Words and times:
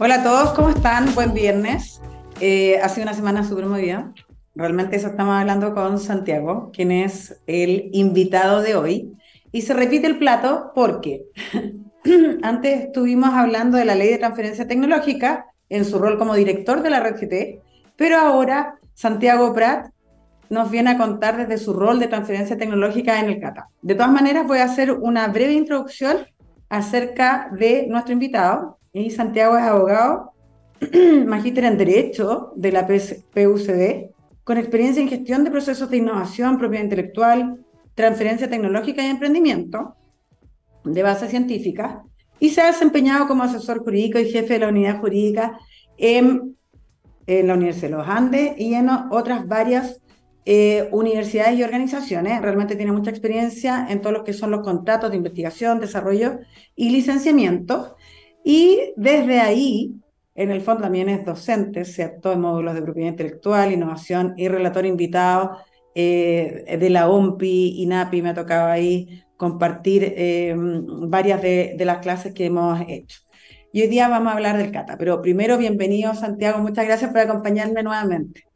Hola 0.00 0.14
a 0.14 0.22
todos, 0.22 0.52
¿cómo 0.52 0.68
están? 0.68 1.12
Buen 1.16 1.34
viernes. 1.34 2.00
Eh, 2.40 2.78
ha 2.80 2.88
sido 2.88 3.02
una 3.02 3.14
semana 3.14 3.42
súper 3.42 3.66
movida. 3.66 4.12
Realmente 4.54 4.94
eso 4.94 5.08
estamos 5.08 5.34
hablando 5.34 5.74
con 5.74 5.98
Santiago, 5.98 6.70
quien 6.72 6.92
es 6.92 7.42
el 7.48 7.90
invitado 7.92 8.62
de 8.62 8.76
hoy. 8.76 9.12
Y 9.50 9.62
se 9.62 9.74
repite 9.74 10.06
el 10.06 10.20
plato 10.20 10.70
porque 10.72 11.24
antes 12.42 12.84
estuvimos 12.84 13.30
hablando 13.30 13.76
de 13.76 13.86
la 13.86 13.96
ley 13.96 14.10
de 14.10 14.18
transferencia 14.18 14.68
tecnológica 14.68 15.46
en 15.68 15.84
su 15.84 15.98
rol 15.98 16.16
como 16.16 16.36
director 16.36 16.80
de 16.80 16.90
la 16.90 17.00
red 17.00 17.16
GT, 17.16 17.60
pero 17.96 18.18
ahora 18.18 18.78
Santiago 18.94 19.52
Prat 19.52 19.90
nos 20.48 20.70
viene 20.70 20.90
a 20.90 20.96
contar 20.96 21.36
desde 21.36 21.58
su 21.58 21.72
rol 21.72 21.98
de 21.98 22.06
transferencia 22.06 22.56
tecnológica 22.56 23.18
en 23.18 23.30
el 23.30 23.40
CATA. 23.40 23.66
De 23.82 23.96
todas 23.96 24.12
maneras, 24.12 24.46
voy 24.46 24.58
a 24.58 24.64
hacer 24.66 24.92
una 24.92 25.26
breve 25.26 25.54
introducción 25.54 26.18
acerca 26.68 27.50
de 27.58 27.86
nuestro 27.88 28.12
invitado, 28.12 28.77
y 28.92 29.10
Santiago 29.10 29.56
es 29.56 29.64
abogado, 29.64 30.32
magíster 31.26 31.64
en 31.64 31.78
Derecho 31.78 32.52
de 32.56 32.72
la 32.72 32.86
PUCD, 32.86 34.10
con 34.44 34.58
experiencia 34.58 35.02
en 35.02 35.08
gestión 35.08 35.44
de 35.44 35.50
procesos 35.50 35.90
de 35.90 35.98
innovación, 35.98 36.58
propiedad 36.58 36.84
intelectual, 36.84 37.64
transferencia 37.94 38.48
tecnológica 38.48 39.02
y 39.02 39.06
emprendimiento 39.06 39.96
de 40.84 41.02
base 41.02 41.28
científica, 41.28 42.02
y 42.40 42.50
se 42.50 42.60
ha 42.60 42.66
desempeñado 42.66 43.26
como 43.26 43.42
asesor 43.42 43.80
jurídico 43.80 44.18
y 44.18 44.30
jefe 44.30 44.54
de 44.54 44.60
la 44.60 44.68
unidad 44.68 45.00
jurídica 45.00 45.58
en, 45.96 46.56
la 47.26 47.54
Universidad 47.54 47.90
de 47.90 47.96
los 47.96 48.08
Andes 48.08 48.54
y 48.56 48.72
en 48.72 48.88
otras 48.88 49.46
varias 49.46 50.00
eh, 50.46 50.88
universidades 50.92 51.58
y 51.58 51.62
organizaciones. 51.62 52.40
Realmente 52.40 52.74
tiene 52.74 52.90
mucha 52.90 53.10
experiencia 53.10 53.86
en 53.90 54.00
todo 54.00 54.14
lo 54.14 54.24
que 54.24 54.32
son 54.32 54.50
los 54.50 54.62
contratos 54.62 55.10
de 55.10 55.18
investigación, 55.18 55.78
desarrollo 55.78 56.38
y 56.74 56.88
licenciamiento. 56.88 57.97
Y 58.44 58.92
desde 58.96 59.40
ahí, 59.40 59.94
en 60.34 60.50
el 60.50 60.60
fondo 60.60 60.82
también 60.82 61.08
es 61.08 61.24
docente, 61.24 61.84
¿cierto? 61.84 62.32
En 62.32 62.40
módulos 62.40 62.74
de 62.74 62.82
propiedad 62.82 63.10
intelectual, 63.10 63.72
innovación 63.72 64.34
y 64.36 64.48
relator 64.48 64.86
invitado 64.86 65.58
eh, 65.94 66.76
de 66.78 66.90
la 66.90 67.08
OMPI, 67.08 67.82
INAPI, 67.82 68.22
me 68.22 68.30
ha 68.30 68.34
tocado 68.34 68.68
ahí 68.68 69.24
compartir 69.36 70.14
eh, 70.16 70.54
varias 70.56 71.42
de, 71.42 71.74
de, 71.76 71.84
las 71.84 71.98
clases 71.98 72.34
que 72.34 72.46
hemos 72.46 72.80
hecho. 72.88 73.20
Y 73.72 73.82
hoy 73.82 73.88
día 73.88 74.08
vamos 74.08 74.32
a 74.32 74.36
hablar 74.36 74.56
del 74.56 74.72
CATA, 74.72 74.96
pero 74.96 75.20
primero 75.20 75.58
bienvenido 75.58 76.14
Santiago, 76.14 76.58
muchas 76.58 76.86
gracias 76.86 77.10
por 77.10 77.20
acompañarme 77.20 77.82
nuevamente. 77.82 78.47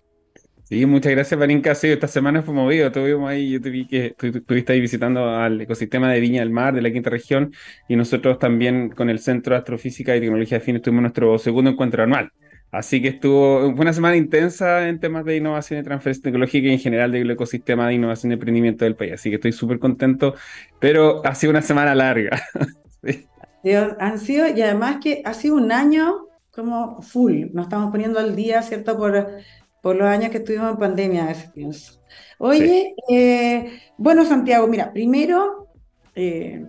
Sí, 0.73 0.87
muchas 0.87 1.13
gracias, 1.13 1.39
Varinka. 1.39 1.75
Sí, 1.75 1.89
esta 1.89 2.09
semana 2.09 2.41
fue 2.41 2.55
movido. 2.55 2.91
Tuvimos 2.91 3.29
ahí, 3.29 3.51
yo 3.51 3.61
te 3.61 3.69
vi 3.69 3.87
que 3.87 4.15
estuviste 4.19 4.73
ahí 4.73 4.81
visitando 4.81 5.29
al 5.29 5.61
ecosistema 5.61 6.11
de 6.11 6.19
Viña 6.19 6.41
del 6.41 6.49
Mar, 6.49 6.75
de 6.75 6.81
la 6.81 6.91
quinta 6.91 7.11
región, 7.11 7.53
y 7.89 7.97
nosotros 7.97 8.39
también 8.39 8.89
con 8.89 9.11
el 9.11 9.19
Centro 9.19 9.55
de 9.55 9.59
Astrofísica 9.59 10.17
y 10.17 10.21
Tecnología 10.21 10.61
de 10.61 10.65
Fin 10.65 10.81
tuvimos 10.81 11.03
nuestro 11.03 11.37
segundo 11.39 11.71
encuentro 11.73 12.03
anual. 12.05 12.33
Así 12.71 13.03
que 13.03 13.09
estuvo, 13.09 13.71
fue 13.75 13.83
una 13.83 13.93
semana 13.93 14.17
intensa 14.17 14.89
en 14.89 14.99
temas 14.99 15.27
de 15.27 15.37
innovación 15.37 15.79
y 15.79 15.83
transferencia 15.83 16.23
tecnológica 16.23 16.67
y 16.67 16.73
en 16.73 16.79
general 16.79 17.13
del 17.13 17.31
ecosistema 17.31 17.89
de 17.89 17.93
innovación 17.93 18.33
y 18.33 18.35
emprendimiento 18.37 18.87
del 18.87 18.97
país. 18.97 19.13
Así 19.13 19.29
que 19.29 19.37
estoy 19.37 19.53
súper 19.53 19.79
contento, 19.79 20.37
pero 20.81 21.21
ha 21.27 21.35
sido 21.35 21.51
una 21.51 21.61
semana 21.61 21.95
larga. 21.95 22.41
sí. 23.05 23.27
Han 24.01 24.19
sido, 24.19 24.47
y 24.49 24.63
además 24.63 25.01
que 25.03 25.21
ha 25.27 25.35
sido 25.35 25.57
un 25.57 25.71
año 25.71 26.29
como 26.51 27.03
full. 27.03 27.47
Nos 27.53 27.67
estamos 27.67 27.91
poniendo 27.91 28.19
al 28.19 28.37
día, 28.37 28.63
¿cierto? 28.63 28.97
Por 28.97 29.29
por 29.83 29.97
los 29.97 30.07
años 30.07 30.31
que 30.31 30.39
estuvimos 30.39 30.71
en 30.71 30.79
pandemia, 30.79 31.25
a 31.25 31.29
veces 31.29 31.51
pienso. 31.51 32.01
Oye, 32.39 32.95
eh, 33.11 33.81
bueno, 33.99 34.25
Santiago, 34.25 34.67
mira, 34.69 34.93
primero 34.93 35.69
eh, 36.15 36.65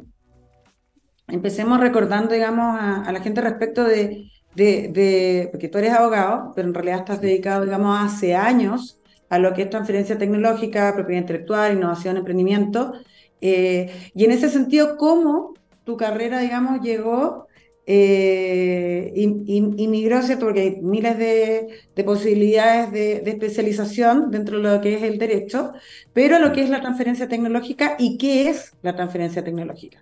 empecemos 1.27 1.79
recordando, 1.79 2.33
digamos, 2.33 2.75
a, 2.79 3.09
la 3.11 3.21
gente 3.21 3.39
respecto 3.39 3.83
de, 3.83 4.29
de, 4.55 5.47
porque 5.51 5.69
tú 5.69 5.77
eres 5.77 5.93
abogado, 5.93 6.51
pero 6.55 6.67
en 6.67 6.73
realidad 6.73 6.99
estás 6.99 7.21
dedicado, 7.21 7.63
digamos, 7.63 7.97
hace 8.01 8.35
años 8.35 8.99
a 9.29 9.37
lo 9.39 9.53
que 9.53 9.63
es 9.63 9.69
transferencia 9.69 10.17
tecnológica, 10.17 10.93
propiedad 10.93 11.21
intelectual, 11.21 11.73
innovación, 11.73 12.17
emprendimiento. 12.17 12.93
Eh, 13.41 14.11
y 14.15 14.25
en 14.25 14.31
ese 14.31 14.49
sentido, 14.49 14.97
¿cómo 14.97 15.53
tu 15.83 15.97
carrera, 15.97 16.39
digamos, 16.39 16.81
llegó 16.81 17.47
eh, 17.85 19.11
inmigró, 19.15 20.21
¿cierto? 20.21 20.45
Porque 20.45 20.61
hay 20.61 20.81
miles 20.81 21.17
de, 21.17 22.03
posibilidades 22.03 22.91
de, 22.91 23.29
especialización 23.29 24.31
dentro 24.31 24.57
de 24.57 24.63
lo 24.63 24.81
que 24.81 24.95
es 24.95 25.03
el 25.03 25.17
derecho, 25.17 25.73
pero 26.13 26.39
lo 26.39 26.53
que 26.53 26.63
es 26.63 26.69
la 26.69 26.81
transferencia 26.81 27.27
tecnológica 27.27 27.95
y 27.99 28.17
qué 28.17 28.49
es 28.49 28.73
la 28.81 28.95
transferencia 28.95 29.43
tecnológica. 29.43 30.01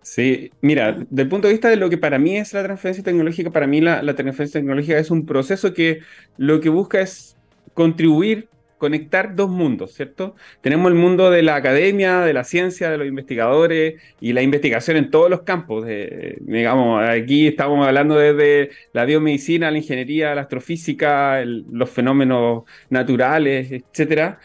Sí, 0.00 0.50
mira, 0.60 0.92
desde 0.92 1.22
el 1.22 1.28
punto 1.28 1.48
de 1.48 1.54
vista 1.54 1.68
de 1.68 1.76
lo 1.76 1.90
que 1.90 1.98
para 1.98 2.18
mí 2.18 2.36
es 2.36 2.52
la 2.52 2.62
transferencia 2.62 3.04
tecnológica, 3.04 3.50
para 3.50 3.66
mí 3.66 3.80
la 3.80 4.14
transferencia 4.14 4.60
tecnológica 4.60 4.98
es 4.98 5.10
un 5.10 5.26
proceso 5.26 5.74
que 5.74 6.00
lo 6.36 6.60
que 6.60 6.68
busca 6.68 7.00
es 7.00 7.36
contribuir 7.74 8.48
conectar 8.78 9.34
dos 9.34 9.50
mundos, 9.50 9.92
¿cierto? 9.94 10.34
Tenemos 10.60 10.90
el 10.90 10.98
mundo 10.98 11.30
de 11.30 11.42
la 11.42 11.56
academia, 11.56 12.20
de 12.20 12.32
la 12.32 12.44
ciencia, 12.44 12.90
de 12.90 12.98
los 12.98 13.06
investigadores 13.06 14.00
y 14.20 14.32
la 14.32 14.42
investigación 14.42 14.96
en 14.96 15.10
todos 15.10 15.30
los 15.30 15.42
campos. 15.42 15.86
digamos, 16.40 17.08
aquí 17.08 17.46
estamos 17.46 17.86
hablando 17.86 18.16
desde 18.16 18.70
la 18.92 19.04
biomedicina, 19.04 19.70
la 19.70 19.78
ingeniería, 19.78 20.34
la 20.34 20.42
astrofísica, 20.42 21.44
los 21.44 21.90
fenómenos 21.90 22.64
naturales, 22.90 23.72
etcétera, 23.72 24.38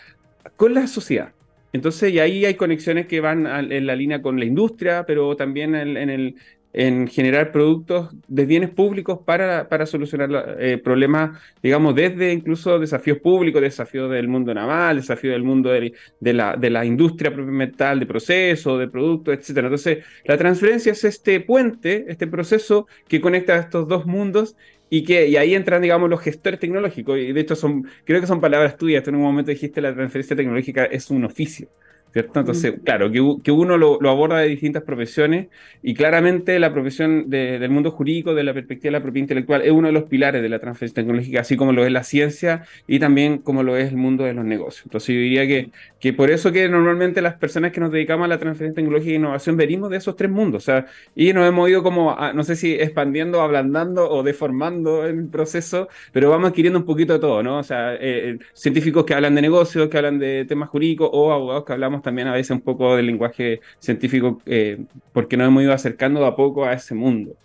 con 0.56 0.74
la 0.74 0.88
sociedad. 0.88 1.34
Entonces, 1.74 2.12
y 2.12 2.20
ahí 2.20 2.46
hay 2.46 2.56
conexiones 2.56 3.08
que 3.08 3.22
van 3.22 3.48
en 3.72 3.86
la 3.86 3.96
línea 3.96 4.22
con 4.22 4.38
la 4.38 4.46
industria, 4.46 5.06
pero 5.06 5.36
también 5.36 5.74
en 5.76 6.10
el, 6.10 6.36
en 6.74 7.08
generar 7.08 7.52
productos 7.52 8.10
de 8.28 8.46
bienes 8.46 8.70
públicos 8.70 9.20
para, 9.26 9.68
para 9.68 9.86
solucionar 9.86 10.58
eh, 10.60 10.78
problemas, 10.78 11.38
digamos, 11.62 11.96
desde 11.96 12.32
incluso 12.32 12.80
desafíos 12.80 13.20
públicos, 13.20 13.62
desafíos 13.62 14.10
del 14.10 14.28
mundo 14.28 14.54
naval, 14.54 14.98
desafíos 14.98 15.34
del 15.34 15.44
mundo 15.44 15.72
de, 15.72 15.94
la, 16.34 16.56
de 16.56 16.70
la 16.70 16.86
industria 16.86 17.34
propiamente 17.34 17.82
de 17.84 18.06
procesos, 18.06 18.80
de 18.80 18.88
productos, 18.88 19.34
etc. 19.34 19.58
Entonces, 19.58 20.06
la 20.26 20.38
transferencia 20.38 20.92
es 20.92 21.04
este 21.04 21.40
puente, 21.40 22.06
este 22.08 22.28
proceso 22.28 22.88
que 23.08 23.20
conecta 23.20 23.58
estos 23.58 23.88
dos 23.88 24.06
mundos 24.06 24.56
y 24.90 25.04
que 25.04 25.38
ahí 25.38 25.56
entran, 25.56 25.82
digamos, 25.82 26.10
los 26.10 26.22
gestores 26.22 26.60
tecnológicos. 26.60 27.18
Y 27.18 27.32
de 27.32 27.42
hecho, 27.42 27.56
son, 27.56 27.88
creo 28.04 28.22
que 28.22 28.28
son 28.28 28.42
palabras 28.42 28.78
tuyas. 28.78 29.04
Tú 29.04 29.10
en 29.10 29.16
un 29.16 29.22
momento 29.24 29.52
dijiste 29.52 29.82
la 29.82 29.94
transferencia 29.94 30.36
tecnológica 30.36 30.86
es 30.86 31.10
un 31.10 31.26
oficio. 31.26 31.70
Entonces, 32.14 32.76
claro, 32.84 33.12
que, 33.12 33.52
uno 33.52 33.78
lo, 33.78 34.10
aborda 34.10 34.40
de 34.40 34.48
distintas 34.50 34.84
profesiones 34.84 35.48
y 35.82 35.94
claramente 35.94 36.60
la 36.60 36.74
profesión 36.74 37.30
del 37.30 37.70
mundo 37.70 37.92
jurídico, 37.92 38.36
de 38.36 38.44
la 38.44 38.54
perspectiva 38.54 38.90
de 38.90 39.00
la 39.00 39.04
propiedad 39.04 39.24
intelectual, 39.24 39.62
es 39.62 39.72
uno 39.72 39.88
de 39.88 39.94
los 39.94 40.04
pilares 40.04 40.42
de 40.42 40.50
la 40.50 40.60
transferencia 40.60 41.02
tecnológica, 41.02 41.42
así 41.42 41.56
como 41.56 41.72
lo 41.72 41.86
es 41.86 41.92
la 41.92 42.04
ciencia 42.04 42.64
y 42.88 43.00
también 43.00 43.38
como 43.38 43.64
lo 43.64 43.78
es 43.78 43.90
el 43.90 43.98
mundo 43.98 44.26
de 44.26 44.34
los 44.34 44.44
negocios. 44.44 44.86
Entonces, 44.86 45.16
yo 45.16 45.22
diría 45.22 45.48
que, 45.48 45.72
que 46.00 46.14
por 46.14 46.32
eso 46.32 46.52
que 46.52 46.68
normalmente 46.68 47.22
las 47.22 47.36
personas 47.36 47.72
que 47.72 47.80
nos 47.80 47.92
dedicamos 47.92 48.26
a 48.26 48.28
la 48.28 48.40
transferencia 48.40 48.76
tecnológica 48.76 49.12
e 49.12 49.16
innovación 49.16 49.56
venimos 49.56 49.90
de 49.90 49.98
esos 49.98 50.16
tres 50.16 50.30
mundos, 50.30 50.64
o 50.64 50.66
sea, 50.66 50.86
y 51.16 51.34
nos 51.34 51.48
hemos 51.48 51.70
ido 51.70 51.84
como, 51.84 52.16
no 52.34 52.44
sé 52.44 52.56
si 52.56 52.74
expandiendo, 52.74 53.42
ablandando 53.42 54.10
o 54.10 54.24
deformando 54.24 55.06
el 55.06 55.28
proceso, 55.30 55.88
pero 56.12 56.30
vamos 56.30 56.50
adquiriendo 56.50 56.80
un 56.80 56.86
poquito 56.86 57.14
de 57.14 57.20
todo, 57.20 57.42
¿no? 57.44 57.60
O 57.60 57.64
sea, 57.64 57.96
eh, 57.96 58.38
científicos 58.54 59.06
que 59.06 59.14
hablan 59.14 59.36
de 59.36 59.42
negocios, 59.42 59.90
que 59.90 59.98
hablan 59.98 60.20
de 60.20 60.46
temas 60.46 60.70
jurídicos 60.70 61.10
o 61.12 61.32
abogados 61.32 61.66
que 61.66 61.74
hablamos 61.74 62.01
también 62.02 62.28
a 62.28 62.34
veces 62.34 62.52
un 62.52 62.62
poco 62.62 62.96
del 62.96 63.08
lenguaje 63.08 63.62
científico, 63.80 64.42
eh, 64.46 64.86
porque 65.14 65.38
nos 65.38 65.48
hemos 65.48 65.64
ido 65.64 65.74
acercando 65.74 66.26
a 66.26 66.36
poco 66.36 66.66
a 66.66 66.74
ese 66.74 66.96
mundo. 66.96 67.36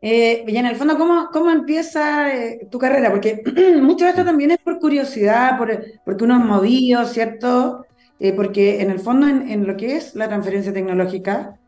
Eh, 0.00 0.44
y 0.46 0.56
en 0.56 0.66
el 0.66 0.76
fondo, 0.76 0.96
¿cómo, 0.96 1.28
cómo 1.32 1.50
empieza 1.50 2.32
eh, 2.32 2.68
tu 2.70 2.78
carrera? 2.78 3.10
Porque 3.10 3.42
mucho 3.82 4.04
de 4.04 4.10
esto 4.10 4.24
también 4.24 4.52
es 4.52 4.58
por 4.58 4.78
curiosidad, 4.78 5.58
por, 5.58 5.70
porque 6.04 6.24
uno 6.24 6.38
es 6.38 6.44
movido, 6.44 7.04
¿cierto? 7.06 7.84
Eh, 8.20 8.32
porque 8.32 8.80
en 8.80 8.90
el 8.90 9.00
fondo, 9.00 9.26
en, 9.28 9.48
en, 9.48 9.66
lo 9.66 9.76
que 9.76 9.96
es 9.96 10.14
la 10.14 10.28
transferencia 10.28 10.72
tecnológica, 10.72 11.58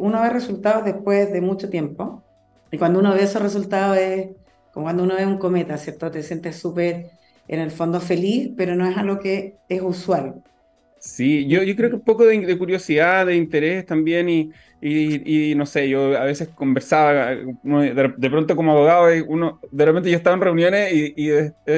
uno 0.00 0.20
ve 0.20 0.28
resultados 0.30 0.84
después 0.84 1.32
de 1.32 1.40
mucho 1.40 1.70
tiempo. 1.70 2.22
Y 2.70 2.78
cuando 2.78 2.98
uno 2.98 3.14
ve 3.14 3.22
esos 3.22 3.40
resultados 3.40 3.96
es 3.96 4.28
como 4.72 4.86
cuando 4.86 5.04
uno 5.04 5.14
ve 5.16 5.24
un 5.24 5.38
cometa, 5.38 5.78
¿cierto? 5.78 6.10
Te 6.10 6.22
sientes 6.22 6.56
súper, 6.56 7.12
en 7.46 7.60
el 7.60 7.70
fondo, 7.70 8.00
feliz, 8.00 8.50
pero 8.56 8.74
no 8.74 8.86
es 8.86 8.96
algo 8.96 9.20
que 9.20 9.56
es 9.68 9.80
usual. 9.80 10.42
Sí, 11.06 11.46
yo, 11.48 11.62
yo 11.62 11.76
creo 11.76 11.90
que 11.90 11.96
un 11.96 12.02
poco 12.04 12.24
de, 12.24 12.56
curiosidad, 12.58 13.26
de 13.26 13.36
interés 13.36 13.84
también 13.84 14.28
y, 14.28 14.52
y, 14.86 15.54
no 15.54 15.64
sé, 15.64 15.88
yo 15.88 16.18
a 16.18 16.24
veces 16.24 16.48
conversaba, 16.48 17.30
de, 17.34 18.30
pronto 18.30 18.54
como 18.54 18.72
abogado, 18.72 19.08
uno, 19.26 19.58
de 19.70 19.84
repente 19.86 20.10
yo 20.10 20.16
estaba 20.18 20.36
en 20.36 20.42
reuniones 20.42 20.92
y, 20.92 21.14
y 21.16 21.30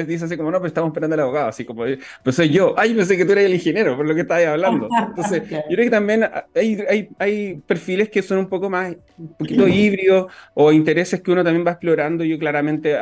dice 0.03 0.25
así 0.25 0.35
como, 0.35 0.51
no, 0.51 0.57
pero 0.57 0.67
estamos 0.67 0.89
esperando 0.89 1.13
al 1.13 1.21
abogado, 1.21 1.47
así 1.47 1.63
como, 1.63 1.85
pues 2.23 2.35
soy 2.35 2.49
yo, 2.49 2.75
ay, 2.77 2.93
pensé 2.93 3.15
que 3.15 3.23
tú 3.23 3.31
eres 3.31 3.45
el 3.45 3.53
ingeniero, 3.53 3.95
por 3.95 4.05
lo 4.05 4.13
que 4.13 4.21
estabas 4.21 4.47
hablando. 4.47 4.89
Entonces, 5.07 5.43
yo 5.49 5.61
creo 5.69 5.85
que 5.85 5.89
también 5.89 6.29
hay, 6.53 6.83
hay, 6.89 7.09
hay, 7.17 7.61
perfiles 7.65 8.09
que 8.09 8.21
son 8.21 8.39
un 8.39 8.49
poco 8.49 8.69
más, 8.69 8.93
un 9.17 9.35
poquito 9.37 9.67
híbridos 9.69 10.29
o 10.53 10.73
intereses 10.73 11.21
que 11.21 11.31
uno 11.31 11.45
también 11.45 11.65
va 11.65 11.71
explorando. 11.71 12.25
Yo 12.25 12.37
claramente 12.37 12.97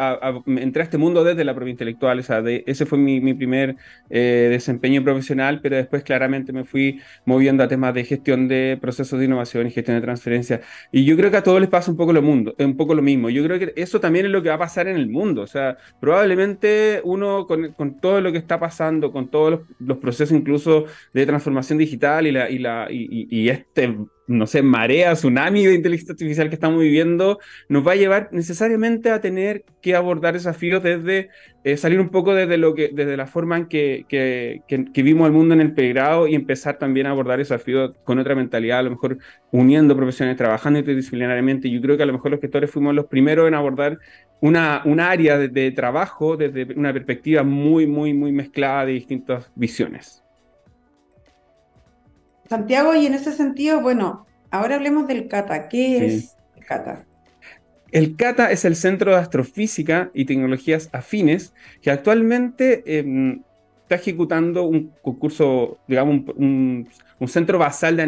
entré 0.46 0.82
a 0.84 0.86
este 0.86 1.00
mundo 1.00 1.24
desde 1.24 1.44
la 1.44 1.56
propia 1.56 1.72
intelectual, 1.72 2.20
o 2.20 2.24
sea, 2.24 2.44
de, 2.44 2.64
ese 2.68 2.86
fue 2.86 3.00
mi, 3.00 3.22
mi 3.22 3.34
primer 3.34 3.76
eh, 4.12 4.50
desempeño 4.52 5.04
profesional, 5.04 5.62
pero 5.64 5.78
después 5.78 6.04
claramente 6.04 6.54
me 6.54 6.64
fui 6.64 7.02
moviendo 7.26 7.64
a 7.64 7.68
temas 7.68 7.96
de 7.96 8.04
gestión 8.04 8.48
de 8.48 8.78
procesos 8.80 9.18
de 9.18 9.26
innovación 9.26 9.66
y 9.66 9.72
gestión 9.72 9.95
de 9.96 10.02
transferencia. 10.02 10.62
Y 10.92 11.06
yo 11.06 11.16
creo 11.18 11.32
que 11.32 11.38
a 11.38 11.44
todos 11.44 11.60
les 11.60 11.70
pasa 11.70 11.92
un 11.92 11.98
poco 11.98 12.14
lo, 12.14 12.22
mundo, 12.22 12.56
un 12.60 12.78
poco 12.78 12.96
lo 12.96 13.02
mismo. 13.02 13.30
Yo 13.30 13.44
creo 13.44 13.60
que 13.60 13.74
eso 13.76 14.00
también 14.00 14.26
es 14.26 14.32
lo 14.32 14.42
que 14.42 14.50
va 14.50 14.56
a 14.56 14.60
pasar 14.60 14.88
en 14.88 14.96
el 14.96 15.08
mundo. 15.08 15.42
O 15.42 15.48
sea, 15.48 15.78
probablemente 16.00 17.02
uno 17.04 17.48
con, 17.48 17.74
con 17.74 18.00
todo 18.00 18.22
lo 18.22 18.32
que 18.32 18.38
está 18.38 18.60
pasando, 18.60 19.12
con 19.12 19.30
todos 19.30 19.62
los, 19.80 19.98
procesos 19.98 20.38
incluso 20.38 20.86
de 21.14 21.26
transformación 21.26 21.78
digital 21.78 22.28
y, 22.28 22.32
la, 22.32 22.50
y, 22.50 22.60
la, 22.60 22.88
y, 22.90 23.28
y 23.30 23.50
este 23.50 23.96
no 24.28 24.48
sé, 24.48 24.64
marea, 24.64 25.14
tsunami 25.14 25.66
de 25.66 25.76
inteligencia 25.76 26.14
artificial 26.14 26.50
que 26.50 26.56
estamos 26.56 26.82
viviendo, 26.82 27.40
nos 27.70 27.86
va 27.86 27.92
a 27.92 27.96
llevar 27.96 28.30
necesariamente 28.32 29.12
a 29.12 29.22
tener 29.22 29.64
que 29.82 29.96
abordar 29.96 30.34
desafíos 30.34 30.82
desde 30.82 31.30
eh, 31.64 31.78
salir 31.78 32.00
un 32.00 32.10
poco 32.10 32.34
desde, 32.34 32.58
lo 32.58 32.74
que, 32.74 32.90
desde 32.94 33.18
la 33.18 33.28
forma 33.28 33.58
en 33.58 33.68
que, 33.68 34.06
que, 34.08 35.04
vimos 35.04 35.28
el 35.28 35.34
mundo 35.34 35.54
en 35.54 35.62
el 35.62 35.74
pregrado 35.74 36.28
y 36.28 36.36
empezar 36.36 36.78
también 36.80 37.08
a 37.08 37.12
abordar 37.12 37.38
desafíos 37.38 37.94
con 38.04 38.20
otra 38.20 38.36
mentalidad, 38.36 38.80
a 38.80 38.84
lo 38.84 38.92
mejor 38.92 39.18
uniendo 39.52 39.96
profesiones, 39.96 40.38
trabajando 40.38 40.80
interdisciplinariamente. 40.80 41.70
Yo 41.70 41.82
creo 41.82 41.98
que 41.98 42.04
a 42.04 42.08
lo 42.08 42.14
mejor 42.14 42.32
los 42.32 42.42
gestores 42.42 42.72
fuimos 42.72 42.96
los 42.96 43.06
primeros 43.06 43.48
en 43.48 43.54
abordar 43.54 44.00
una, 44.42 44.82
una 44.86 45.10
área 45.12 45.38
de 45.38 45.72
trabajo 45.72 46.36
desde 46.36 46.74
una 46.76 46.94
perspectiva 46.94 47.44
muy, 47.44 47.88
muy, 47.88 48.14
muy 48.14 48.32
mezclada 48.32 48.86
de 48.86 48.94
distintas 48.94 49.52
visiones. 49.56 50.25
Santiago, 52.50 52.96
y 52.96 53.06
en 53.06 53.14
ese 53.14 53.32
sentido, 53.32 53.82
bueno, 53.82 54.26
ahora 54.52 54.76
hablemos 54.76 55.08
del 55.08 55.28
CATA. 55.28 55.68
¿Qué 55.68 56.06
es 56.06 56.36
el 56.56 56.66
CATA? 56.66 57.06
El 57.92 58.16
CATA 58.16 58.52
es 58.52 58.66
el 58.66 58.76
Centro 58.76 59.12
de 59.12 59.18
Astrofísica 59.18 60.12
y 60.14 60.26
Tecnologías 60.26 60.90
Afines, 60.92 61.54
que 61.82 61.92
actualmente 61.92 63.00
em, 63.00 63.42
está 63.84 63.96
ejecutando 63.96 64.64
un 64.64 64.92
concurso, 65.02 65.78
digamos, 65.88 66.24
un, 66.36 66.90
un 67.20 67.28
centro 67.28 67.58
basal 67.58 67.98
de 67.98 68.04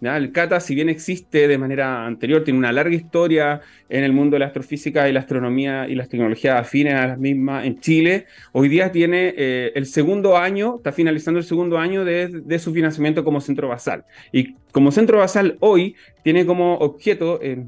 ANIT. 0.00 0.26
El 0.26 0.32
CATA, 0.32 0.60
si 0.60 0.74
bien 0.74 0.88
existe 0.88 1.48
de 1.48 1.58
manera 1.58 2.06
anterior, 2.06 2.44
tiene 2.44 2.58
una 2.58 2.72
larga 2.72 2.94
historia 2.94 3.60
en 3.88 4.04
el 4.04 4.12
mundo 4.12 4.34
de 4.34 4.40
la 4.40 4.46
astrofísica 4.46 5.08
y 5.08 5.12
la 5.12 5.20
astronomía 5.20 5.88
y 5.88 5.94
las 5.94 6.08
tecnologías 6.08 6.60
afines 6.60 6.94
a 6.94 7.06
las 7.08 7.18
mismas 7.18 7.64
en 7.64 7.80
Chile. 7.80 8.26
Hoy 8.52 8.68
día 8.68 8.92
tiene 8.92 9.34
eh, 9.36 9.72
el 9.74 9.86
segundo 9.86 10.36
año, 10.36 10.76
está 10.76 10.92
finalizando 10.92 11.38
el 11.38 11.46
segundo 11.46 11.78
año 11.78 12.04
de, 12.04 12.58
su 12.58 12.72
financiamiento 12.72 13.24
como 13.24 13.40
centro 13.40 13.68
basal. 13.68 14.04
Y 14.32 14.54
como 14.72 14.92
centro 14.92 15.18
basal 15.18 15.56
hoy 15.60 15.96
tiene 16.22 16.44
como 16.44 16.74
objeto 16.74 17.38
eh, 17.42 17.64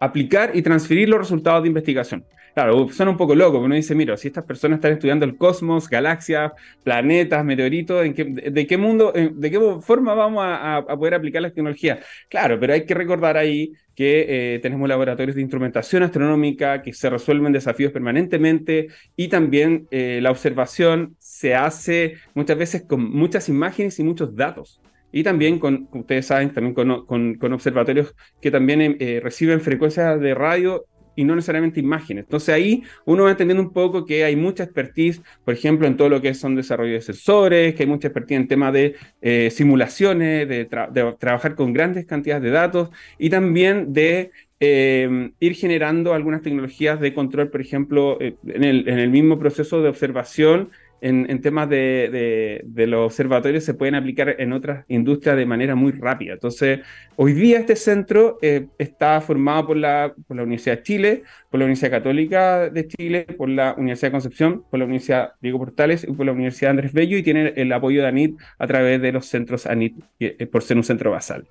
aplicar 0.00 0.52
y 0.54 0.62
transferir 0.62 1.08
los 1.08 1.20
resultados 1.20 1.62
de 1.62 1.68
investigación. 1.68 2.24
Claro, 2.60 2.90
suena 2.90 3.10
un 3.10 3.16
poco 3.16 3.34
loco, 3.34 3.58
uno 3.58 3.74
dice, 3.74 3.94
mira, 3.94 4.18
si 4.18 4.28
estas 4.28 4.44
personas 4.44 4.76
están 4.76 4.92
estudiando 4.92 5.24
el 5.24 5.38
cosmos, 5.38 5.88
galaxias, 5.88 6.52
planetas, 6.84 7.42
meteoritos, 7.42 8.04
¿en 8.04 8.12
qué, 8.12 8.24
de, 8.24 8.66
qué 8.66 8.76
mundo, 8.76 9.14
de 9.14 9.50
qué 9.50 9.58
forma 9.80 10.12
vamos 10.12 10.44
a, 10.46 10.84
poder 10.98 11.14
aplicar 11.14 11.40
la 11.40 11.48
tecnología? 11.48 12.00
Claro, 12.28 12.60
pero 12.60 12.74
hay 12.74 12.84
que 12.84 12.92
recordar 12.92 13.38
ahí 13.38 13.72
que 13.94 14.56
eh, 14.56 14.58
tenemos 14.58 14.86
laboratorios 14.90 15.36
de 15.36 15.40
instrumentación 15.40 16.02
astronómica 16.02 16.82
que 16.82 16.92
se 16.92 17.08
resuelven 17.08 17.50
desafíos 17.54 17.92
permanentemente 17.92 18.88
y 19.16 19.28
también 19.28 19.88
eh, 19.90 20.18
la 20.20 20.30
observación 20.30 21.16
se 21.18 21.54
hace 21.54 22.16
muchas 22.34 22.58
veces 22.58 22.82
con 22.82 23.10
muchas 23.10 23.48
imágenes 23.48 23.98
y 23.98 24.04
muchos 24.04 24.36
datos 24.36 24.82
y 25.12 25.22
también 25.22 25.58
con, 25.58 25.88
ustedes 25.92 26.26
saben, 26.26 26.52
también 26.52 26.74
con, 26.74 27.06
con, 27.06 27.52
observatorios 27.52 28.14
que 28.40 28.50
también 28.50 28.96
eh, 29.00 29.20
reciben 29.22 29.60
frecuencias 29.60 30.20
de 30.20 30.34
radio 30.34 30.84
y 31.20 31.24
no 31.24 31.36
necesariamente 31.36 31.80
imágenes. 31.80 32.24
Entonces 32.24 32.48
ahí 32.54 32.82
uno 33.04 33.24
va 33.24 33.32
entendiendo 33.32 33.62
un 33.62 33.74
poco 33.74 34.06
que 34.06 34.24
hay 34.24 34.36
mucha 34.36 34.64
expertise, 34.64 35.20
por 35.44 35.52
ejemplo, 35.52 35.86
en 35.86 35.94
todo 35.98 36.08
lo 36.08 36.22
que 36.22 36.32
son 36.32 36.56
desarrollo 36.56 36.94
de 36.94 37.02
sensores, 37.02 37.74
que 37.74 37.82
hay 37.82 37.88
mucha 37.88 38.08
expertise 38.08 38.38
en 38.38 38.48
temas 38.48 38.72
de 38.72 38.94
eh, 39.20 39.50
simulaciones, 39.50 40.48
de, 40.48 40.64
trabajar 40.64 41.56
con 41.56 41.74
grandes 41.74 42.06
cantidades 42.06 42.42
de 42.42 42.50
datos 42.50 42.88
y 43.18 43.28
también 43.28 43.92
de 43.92 44.30
eh, 44.60 45.30
ir 45.40 45.54
generando 45.56 46.14
algunas 46.14 46.40
tecnologías 46.40 46.98
de 47.00 47.12
control, 47.12 47.50
por 47.50 47.60
ejemplo, 47.60 48.18
en, 48.20 48.64
el, 48.64 48.88
en 48.88 48.98
el 48.98 49.10
mismo 49.10 49.38
proceso 49.38 49.82
de 49.82 49.90
observación 49.90 50.70
en, 51.00 51.40
temas 51.40 51.68
de, 51.68 52.62
los 52.74 53.06
observatorios 53.06 53.64
se 53.64 53.74
pueden 53.74 53.94
aplicar 53.94 54.36
en 54.38 54.52
otras 54.52 54.84
industrias 54.88 55.36
de 55.36 55.46
manera 55.46 55.74
muy 55.74 55.92
rápida. 55.92 56.34
Entonces, 56.34 56.80
hoy 57.16 57.32
día 57.32 57.58
este 57.58 57.76
centro 57.76 58.38
eh, 58.42 58.66
está 58.78 59.20
formado 59.20 59.68
por 59.68 59.76
la, 59.76 60.14
por 60.26 60.36
la 60.36 60.42
Universidad 60.42 60.78
de 60.78 60.82
Chile, 60.82 61.22
por 61.50 61.60
la 61.60 61.66
Universidad 61.66 61.90
Católica 61.90 62.70
de 62.70 62.86
Chile, 62.86 63.26
por 63.36 63.48
la 63.48 63.74
Universidad 63.76 64.08
de 64.08 64.12
Concepción, 64.12 64.64
por 64.70 64.78
la 64.78 64.84
Universidad 64.84 65.32
Diego 65.40 65.58
Portales 65.58 66.04
y 66.04 66.12
por 66.12 66.26
la 66.26 66.32
Universidad 66.32 66.72
Andrés 66.72 66.92
Bello 66.92 67.16
y 67.16 67.22
tiene 67.22 67.52
el 67.56 67.72
apoyo 67.72 68.02
de 68.02 68.08
ANIT 68.08 68.38
a 68.58 68.66
través 68.66 69.00
de 69.00 69.12
los 69.12 69.26
centros 69.26 69.66
ANIT 69.66 69.96
eh, 70.20 70.46
por 70.46 70.62
ser 70.62 70.76
un 70.76 70.84
centro 70.84 71.10
basal. 71.10 71.48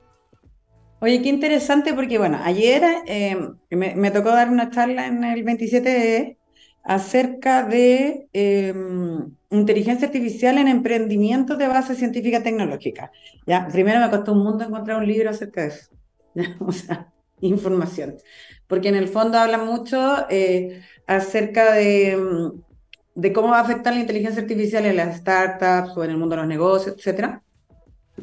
Oye, 1.01 1.21
qué 1.21 1.29
interesante 1.29 1.93
porque, 1.93 2.17
bueno, 2.17 2.39
ayer 2.43 2.83
eh, 3.07 3.37
me, 3.69 3.95
me, 3.95 4.11
tocó 4.11 4.29
dar 4.31 4.49
una 4.49 4.69
charla 4.69 5.07
en 5.07 5.23
el 5.23 5.43
27 5.43 6.37
acerca 6.83 7.63
de 7.63 8.27
em, 8.33 9.31
inteligencia 9.51 10.07
artificial 10.07 10.57
en 10.57 10.67
emprendimiento 10.67 11.55
de 11.55 11.67
base 11.67 11.95
científica 11.95 12.43
tecnológica. 12.43 13.11
Ya, 13.45 13.67
primero 13.67 13.99
me 13.99 14.09
costó 14.09 14.33
un 14.33 14.43
mundo 14.43 14.63
encontrar 14.63 14.97
un 14.97 15.07
libro 15.07 15.29
acerca 15.29 15.61
de 15.61 15.67
eso, 15.67 15.89
o 16.59 16.71
sea, 16.71 17.11
información, 17.41 18.17
porque 18.67 18.89
en 18.89 18.95
el 18.95 19.07
fondo 19.07 19.37
habla 19.37 19.57
mucho 19.57 20.25
eh, 20.29 20.81
acerca 21.07 21.73
de, 21.73 22.11
em, 22.11 22.51
de, 23.15 23.33
cómo 23.33 23.49
va 23.49 23.59
a 23.59 23.61
afectar 23.61 23.93
la 23.93 24.01
inteligencia 24.01 24.41
artificial 24.41 24.85
en 24.85 24.97
las 24.97 25.17
startups 25.17 25.97
o 25.97 26.03
en 26.03 26.11
el 26.11 26.17
mundo 26.17 26.35
de 26.35 26.41
los 26.41 26.49
negocios, 26.49 26.95
etcétera, 26.97 27.41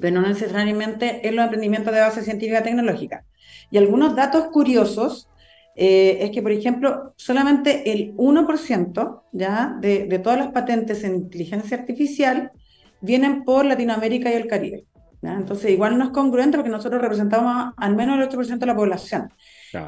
pero 0.00 0.20
no 0.20 0.28
necesariamente 0.28 1.26
en 1.26 1.37
los 1.37 1.44
emprendimientos 1.44 1.93
de 1.93 2.00
base 2.00 2.23
científica 2.23 2.62
tecnológica. 2.62 3.25
Y 3.70 3.78
algunos 3.78 4.14
datos 4.14 4.46
curiosos 4.52 5.28
eh, 5.76 6.19
es 6.23 6.31
que, 6.31 6.40
por 6.40 6.52
ejemplo, 6.52 7.12
solamente 7.17 7.93
el 7.93 8.17
1% 8.17 9.23
¿ya? 9.32 9.76
De, 9.78 10.06
de, 10.06 10.19
todas 10.19 10.38
las 10.38 10.49
patentes 10.49 11.05
en 11.05 11.17
inteligencia 11.17 11.76
artificial 11.76 12.50
vienen 13.02 13.44
por 13.44 13.67
Latinoamérica 13.67 14.31
y 14.31 14.34
el 14.34 14.46
Caribe. 14.46 14.87
¿ya? 15.20 15.34
Entonces, 15.34 15.70
igual 15.70 15.99
no 15.99 16.05
es 16.05 16.11
congruente 16.11 16.56
porque 16.56 16.70
nosotros 16.70 17.02
representamos 17.02 17.75
al 17.76 17.94
menos 17.94 18.19
el 18.19 18.26
8% 18.26 18.58
de 18.58 18.67
la 18.67 18.75
población. 18.75 19.31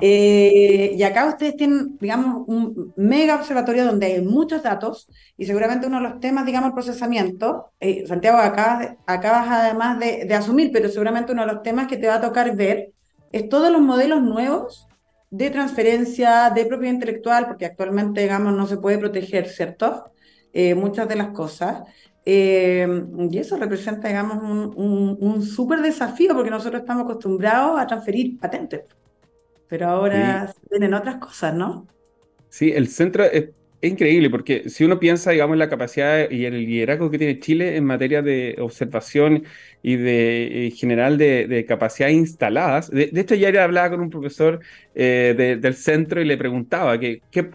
Eh, 0.02 0.94
y 0.98 1.02
acá 1.02 1.26
ustedes 1.26 1.56
tienen, 1.56 1.96
digamos, 1.98 2.44
un 2.46 2.92
mega 2.96 3.36
observatorio 3.36 3.86
donde 3.86 4.04
hay 4.04 4.20
muchos 4.20 4.62
datos 4.62 5.08
y 5.38 5.46
seguramente 5.46 5.86
uno 5.86 5.96
de 5.96 6.02
los 6.10 6.20
temas, 6.20 6.44
digamos, 6.44 6.68
el 6.68 6.74
procesamiento, 6.74 7.72
eh, 7.80 8.04
Santiago, 8.06 8.36
acá, 8.36 8.98
acabas 9.06 9.48
además 9.48 9.98
de, 9.98 10.26
de 10.26 10.34
asumir, 10.34 10.70
pero 10.70 10.90
seguramente 10.90 11.32
uno 11.32 11.46
de 11.46 11.54
los 11.54 11.62
temas 11.62 11.86
que 11.86 11.96
te 11.96 12.06
va 12.06 12.16
a 12.16 12.20
tocar 12.20 12.54
ver 12.54 12.92
es 13.32 13.48
todos 13.48 13.72
los 13.72 13.80
modelos 13.80 14.20
nuevos 14.22 14.87
de 15.30 15.50
transferencia 15.50 16.50
de 16.50 16.66
propiedad 16.66 16.94
intelectual, 16.94 17.46
porque 17.46 17.66
actualmente, 17.66 18.22
digamos, 18.22 18.54
no 18.54 18.66
se 18.66 18.78
puede 18.78 18.98
proteger, 18.98 19.48
¿cierto? 19.48 20.12
Eh, 20.52 20.74
muchas 20.74 21.08
de 21.08 21.16
las 21.16 21.28
cosas. 21.28 21.82
Eh, 22.24 22.86
y 23.30 23.38
eso 23.38 23.56
representa, 23.56 24.08
digamos, 24.08 24.42
un, 24.42 25.16
un, 25.20 25.42
súper 25.42 25.80
desafío, 25.80 26.34
porque 26.34 26.50
nosotros 26.50 26.80
estamos 26.80 27.04
acostumbrados 27.04 27.78
a 27.78 27.86
transferir 27.86 28.38
patentes. 28.38 28.82
Pero 29.68 29.88
ahora 29.88 30.52
vienen 30.70 30.94
otras 30.94 31.16
cosas, 31.16 31.54
¿no? 31.54 31.86
Sí, 32.48 32.72
el 32.72 32.88
centro 32.88 33.24
es, 33.24 33.50
es 33.80 33.92
increíble 33.92 34.28
porque 34.30 34.68
si 34.68 34.84
uno 34.84 34.98
piensa, 34.98 35.30
digamos, 35.30 35.54
en 35.54 35.60
la 35.60 35.68
capacidad 35.68 36.30
y 36.30 36.44
el 36.44 36.54
liderazgo 36.66 37.10
que 37.10 37.18
tiene 37.18 37.38
Chile 37.38 37.76
en 37.76 37.84
materia 37.84 38.22
de 38.22 38.56
observación 38.58 39.44
y 39.82 39.96
de 39.96 40.66
en 40.66 40.72
general 40.72 41.16
de, 41.18 41.46
de 41.46 41.64
capacidades 41.64 42.16
instaladas, 42.16 42.90
de, 42.90 43.10
hecho 43.14 43.34
ayer 43.34 43.58
hablaba 43.58 43.90
con 43.90 44.00
un 44.00 44.10
profesor 44.10 44.60
eh, 44.94 45.58
del 45.60 45.74
centro 45.74 46.20
y 46.20 46.24
le 46.24 46.36
preguntaba 46.36 46.98
que, 46.98 47.22
qué 47.30 47.50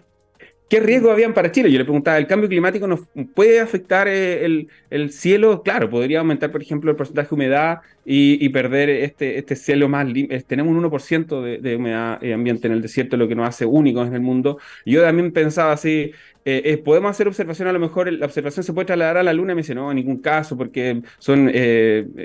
¿Qué 0.68 0.80
riesgos 0.80 1.12
habían 1.12 1.34
para 1.34 1.52
Chile? 1.52 1.70
Yo 1.70 1.78
le 1.78 1.84
preguntaba, 1.84 2.16
¿el 2.16 2.26
cambio 2.26 2.48
climático 2.48 2.86
nos 2.86 3.00
puede 3.34 3.60
afectar 3.60 4.08
eh, 4.08 4.46
el, 4.46 4.68
el 4.88 5.12
cielo? 5.12 5.62
Claro, 5.62 5.90
podría 5.90 6.20
aumentar, 6.20 6.50
por 6.50 6.62
ejemplo, 6.62 6.90
el 6.90 6.96
porcentaje 6.96 7.28
de 7.28 7.34
humedad 7.34 7.80
y, 8.06 8.48
perder 8.48 8.88
este, 8.88 9.38
este 9.38 9.56
cielo 9.56 9.88
más 9.90 10.06
limpio. 10.06 10.42
Tenemos 10.44 10.74
un 10.74 10.82
1% 10.82 11.42
de, 11.42 11.58
de 11.58 11.76
humedad 11.76 12.22
eh, 12.24 12.32
ambiente 12.32 12.66
en 12.66 12.72
el 12.72 12.82
desierto, 12.82 13.16
lo 13.18 13.28
que 13.28 13.34
nos 13.34 13.46
hace 13.46 13.66
únicos 13.66 14.08
en 14.08 14.14
el 14.14 14.22
mundo. 14.22 14.58
Yo 14.86 15.02
también 15.02 15.32
pensaba 15.32 15.72
así, 15.72 16.12
eh, 16.46 16.80
podemos 16.82 17.10
hacer 17.10 17.28
observación, 17.28 17.68
a 17.68 17.72
lo 17.72 17.78
mejor 17.78 18.10
la 18.10 18.24
observación 18.24 18.64
se 18.64 18.72
puede 18.72 18.86
trasladar 18.86 19.18
a 19.18 19.22
la 19.22 19.32
Luna, 19.34 19.52
y 19.52 19.56
me 19.56 19.62
dice, 19.62 19.74
no, 19.74 19.90
en 19.90 19.96
ningún 19.96 20.18
caso, 20.18 20.56
porque 20.56 21.02
son 21.18 21.50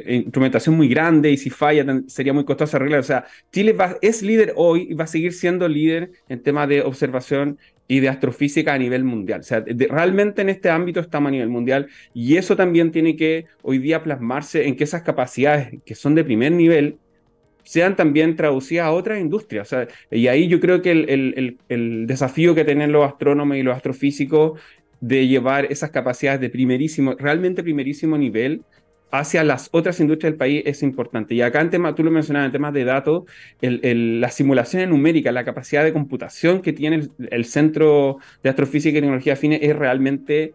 instrumentación 0.08 0.75
muy 0.75 0.88
grande 0.88 1.29
y 1.29 1.38
si 1.38 1.50
falla 1.50 1.86
sería 2.08 2.34
muy 2.34 2.46
costoso 2.46 2.77
arreglar. 2.77 3.01
O 3.01 3.03
sea, 3.03 3.25
Chile 3.51 3.75
es 4.01 4.22
líder 4.22 4.53
hoy 4.55 4.88
y 4.89 4.93
va 4.93 5.03
a 5.03 5.08
seguir 5.08 5.34
siendo 5.34 5.67
líder 5.67 6.12
en 6.29 6.41
temas 6.41 6.67
de 6.69 6.81
observación 6.81 7.58
y 7.89 8.00
de 8.01 8.08
astrofísica 8.08 8.74
a 8.74 8.77
nivel 8.77 9.03
mundial. 9.03 9.41
O 9.41 9.43
sea, 9.43 9.65
realmente 9.65 10.43
en 10.43 10.50
este 10.50 10.69
ámbito 10.69 11.00
estamos 11.00 11.29
a 11.29 11.31
nivel 11.31 11.50
mundial 11.50 11.88
y 12.13 12.38
eso 12.38 12.55
también 12.55 12.91
tiene 12.91 13.15
que 13.15 13.48
hoy 13.63 13.79
día 13.79 14.03
plasmarse 14.03 14.67
en 14.67 14.75
que 14.75 14.84
esas 14.84 15.01
capacidades 15.01 15.81
que 15.84 15.96
son 15.96 16.13
de 16.13 16.24
primer 16.24 16.51
nivel 16.51 17.00
sean 17.63 17.96
también 17.96 18.36
traducidas 18.36 18.86
a 18.86 18.91
otras 18.91 19.19
industrias. 19.19 19.75
Y 20.12 20.27
ahí 20.27 20.48
yo 20.48 20.60
creo 20.60 20.84
que 20.84 20.91
el, 20.91 21.58
el, 21.67 22.08
desafío 22.08 22.53
que 22.53 22.63
tienen 22.63 22.91
los 22.91 23.05
astrónomos 23.05 23.58
y 23.58 23.63
los 23.63 23.75
astrofísicos 23.75 24.60
de 25.01 25.27
llevar 25.27 25.65
esas 25.72 25.89
capacidades 25.89 26.41
de 26.41 26.50
primerísimo, 26.51 27.15
realmente 27.15 27.63
primerísimo 27.63 28.19
nivel, 28.19 28.62
hacia 29.12 29.44
las 29.44 29.70
otras 29.72 30.00
industrias 30.00 30.32
del 30.32 30.38
país 30.38 30.63
es 30.66 30.84
importante. 30.84 31.36
Y 31.36 31.42
acá 31.42 31.62
en 31.62 31.70
tema, 31.70 31.96
tú 31.96 32.04
lo 32.04 32.12
mencionabas, 32.12 32.48
en 32.48 32.51
temas 32.51 32.74
de 32.74 32.84
datos, 32.84 33.24
el, 33.62 34.22
la 34.22 34.30
simulación 34.30 34.89
numérica, 34.89 35.32
la 35.32 35.44
capacidad 35.44 35.84
de 35.84 35.94
computación 35.94 36.62
que 36.62 36.74
tiene 36.74 36.98
el, 36.98 37.12
el 37.32 37.46
Centro 37.46 38.18
de 38.44 38.50
Astrofísica 38.50 38.98
y 38.98 39.01
Tecnología 39.01 39.36
FINE 39.36 39.60
es 39.62 39.75
realmente 39.75 40.54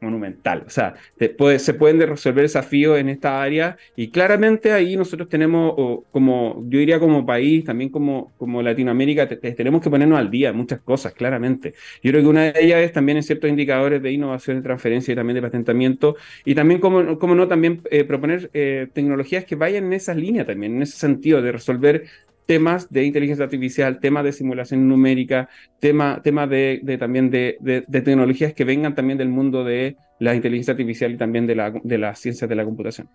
monumental. 0.00 0.64
O 0.66 0.70
sea, 0.70 0.94
se 1.18 1.74
pueden 1.74 2.00
resolver 2.00 2.42
desafíos 2.42 2.98
en 2.98 3.08
esta 3.08 3.42
área 3.42 3.76
y 3.96 4.08
claramente 4.08 4.72
ahí 4.72 4.96
nosotros 4.96 5.28
tenemos, 5.28 5.74
como 6.10 6.64
yo 6.68 6.78
diría 6.78 7.00
como 7.00 7.24
país, 7.26 7.64
también 7.64 7.90
como, 7.90 8.32
como 8.36 8.62
Latinoamérica, 8.62 9.28
tenemos 9.28 9.82
que 9.82 9.90
ponernos 9.90 10.18
al 10.18 10.30
día 10.30 10.52
muchas 10.52 10.80
cosas, 10.80 11.12
claramente. 11.14 11.74
Yo 12.02 12.10
creo 12.10 12.22
que 12.22 12.28
una 12.28 12.52
de 12.52 12.64
ellas 12.64 12.80
es 12.80 12.92
también 12.92 13.16
en 13.16 13.22
ciertos 13.22 13.50
indicadores 13.50 14.02
de 14.02 14.12
innovación, 14.12 14.58
de 14.58 14.62
transferencia 14.62 15.12
y 15.12 15.16
también 15.16 15.36
de 15.36 15.42
patentamiento 15.42 16.16
y 16.44 16.54
también, 16.54 16.80
como, 16.80 17.18
como 17.18 17.34
no, 17.34 17.48
también 17.48 17.80
eh, 17.90 18.04
proponer 18.04 18.50
eh, 18.52 18.88
tecnologías 18.92 19.44
que 19.44 19.56
vayan 19.56 19.84
en 19.84 19.92
esa 19.94 20.14
línea 20.14 20.44
también, 20.44 20.76
en 20.76 20.82
ese 20.82 20.98
sentido 20.98 21.42
de 21.42 21.52
resolver 21.52 22.04
temas 22.46 22.90
de 22.90 23.04
inteligencia 23.04 23.44
artificial, 23.44 24.00
temas 24.00 24.24
de 24.24 24.32
simulación 24.32 24.88
numérica, 24.88 25.48
temas 25.78 26.22
tema 26.22 26.46
de, 26.46 26.96
también 26.98 27.30
de, 27.30 27.84
tecnologías 27.90 28.52
que 28.52 28.64
vengan 28.64 28.94
también 28.94 29.18
del 29.18 29.28
mundo 29.28 29.64
de 29.64 29.96
la 30.18 30.34
inteligencia 30.34 30.72
artificial 30.72 31.12
y 31.12 31.16
también 31.16 31.46
de, 31.46 31.54
la, 31.54 31.70
de 31.70 31.98
las 31.98 32.18
ciencias 32.18 32.48
de 32.48 32.54
la 32.54 32.64
computación. 32.64 33.08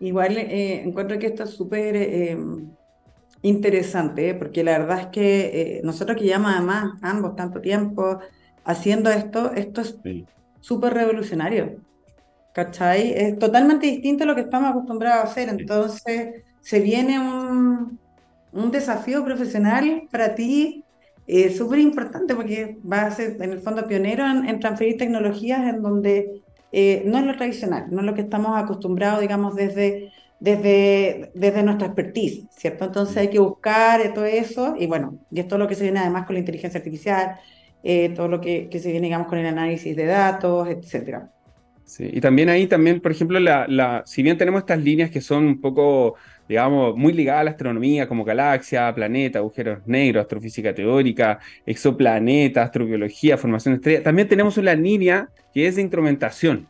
Igual 0.00 0.38
eh, 0.38 0.82
encuentro 0.82 1.18
que 1.18 1.26
esto 1.26 1.44
es 1.44 1.50
súper 1.50 1.96
eh, 1.96 2.36
interesante, 3.42 4.30
¿eh? 4.30 4.34
porque 4.34 4.64
la 4.64 4.78
verdad 4.78 5.00
es 5.00 5.06
que 5.08 5.80
nosotros 5.84 6.18
que 6.18 6.24
llevamos 6.24 6.52
además 6.52 6.98
ambos 7.02 7.36
tanto 7.36 7.60
tiempo 7.60 8.18
haciendo 8.64 9.10
esto, 9.10 9.52
esto 9.52 9.82
es 9.82 9.98
súper 10.60 10.94
revolucionario. 10.94 11.76
¿Cachai? 12.54 13.12
Es 13.14 13.38
totalmente 13.38 13.86
distinto 13.88 14.22
a 14.22 14.26
lo 14.28 14.34
que 14.36 14.42
estamos 14.42 14.70
acostumbrados 14.70 15.24
a 15.24 15.26
hacer. 15.28 15.48
Entonces, 15.48 16.44
se 16.64 16.80
viene 16.80 17.20
un, 17.20 17.98
un 18.52 18.70
desafío 18.70 19.22
profesional 19.22 20.08
para 20.10 20.34
ti 20.34 20.82
eh, 21.26 21.50
súper 21.50 21.78
importante 21.78 22.34
porque 22.34 22.78
vas 22.82 23.04
a 23.04 23.16
ser 23.16 23.42
en 23.42 23.52
el 23.52 23.60
fondo 23.60 23.86
pionero 23.86 24.26
en, 24.26 24.60
transferir 24.60 24.96
tecnologías 24.96 25.60
en 25.68 25.82
donde 25.82 26.42
eh, 26.72 27.02
no 27.04 27.18
es 27.18 27.26
lo 27.26 27.36
tradicional, 27.36 27.86
no 27.90 28.00
es 28.00 28.06
lo 28.06 28.14
que 28.14 28.22
estamos 28.22 28.56
acostumbrados, 28.56 29.20
digamos, 29.20 29.54
desde, 29.54 30.10
desde, 30.40 31.30
desde 31.34 31.62
nuestra 31.62 31.88
expertise, 31.88 32.46
¿cierto? 32.50 32.86
Entonces 32.86 33.16
hay 33.18 33.28
que 33.28 33.38
buscar 33.38 34.14
todo 34.14 34.24
eso 34.24 34.74
y 34.78 34.86
bueno, 34.86 35.18
y 35.30 35.40
es 35.40 35.48
todo 35.48 35.58
lo 35.58 35.68
que 35.68 35.74
se 35.74 35.84
viene 35.84 36.00
además 36.00 36.24
con 36.24 36.34
la 36.34 36.40
inteligencia 36.40 36.78
artificial, 36.78 37.36
eh, 37.82 38.08
todo 38.10 38.28
lo 38.28 38.40
que, 38.40 38.68
que, 38.70 38.78
se 38.78 38.90
viene, 38.90 39.08
digamos, 39.08 39.28
con 39.28 39.38
el 39.38 39.46
análisis 39.46 39.94
de 39.94 40.06
datos, 40.06 40.66
etcétera. 40.68 41.30
Y 41.98 42.20
también 42.20 42.48
ahí, 42.48 42.66
también, 42.66 43.00
por 43.00 43.12
ejemplo, 43.12 43.38
la, 43.38 43.66
la, 43.68 44.02
si 44.06 44.22
bien 44.22 44.38
tenemos 44.38 44.60
estas 44.60 44.82
líneas 44.82 45.10
que 45.10 45.20
son 45.20 45.44
un 45.46 45.60
poco 45.60 46.16
digamos, 46.48 46.96
muy 46.96 47.12
ligada 47.12 47.40
a 47.40 47.44
la 47.44 47.50
astronomía, 47.52 48.06
como 48.06 48.24
galaxia, 48.24 48.94
planeta, 48.94 49.38
agujeros 49.38 49.86
negros, 49.86 50.22
astrofísica 50.22 50.74
teórica, 50.74 51.38
exoplaneta, 51.64 52.62
astrobiología, 52.62 53.38
formación 53.38 53.74
de 53.74 53.76
estrellas. 53.76 54.02
También 54.02 54.28
tenemos 54.28 54.58
una 54.58 54.74
línea 54.74 55.28
que 55.52 55.66
es 55.66 55.76
de 55.76 55.82
instrumentación. 55.82 56.66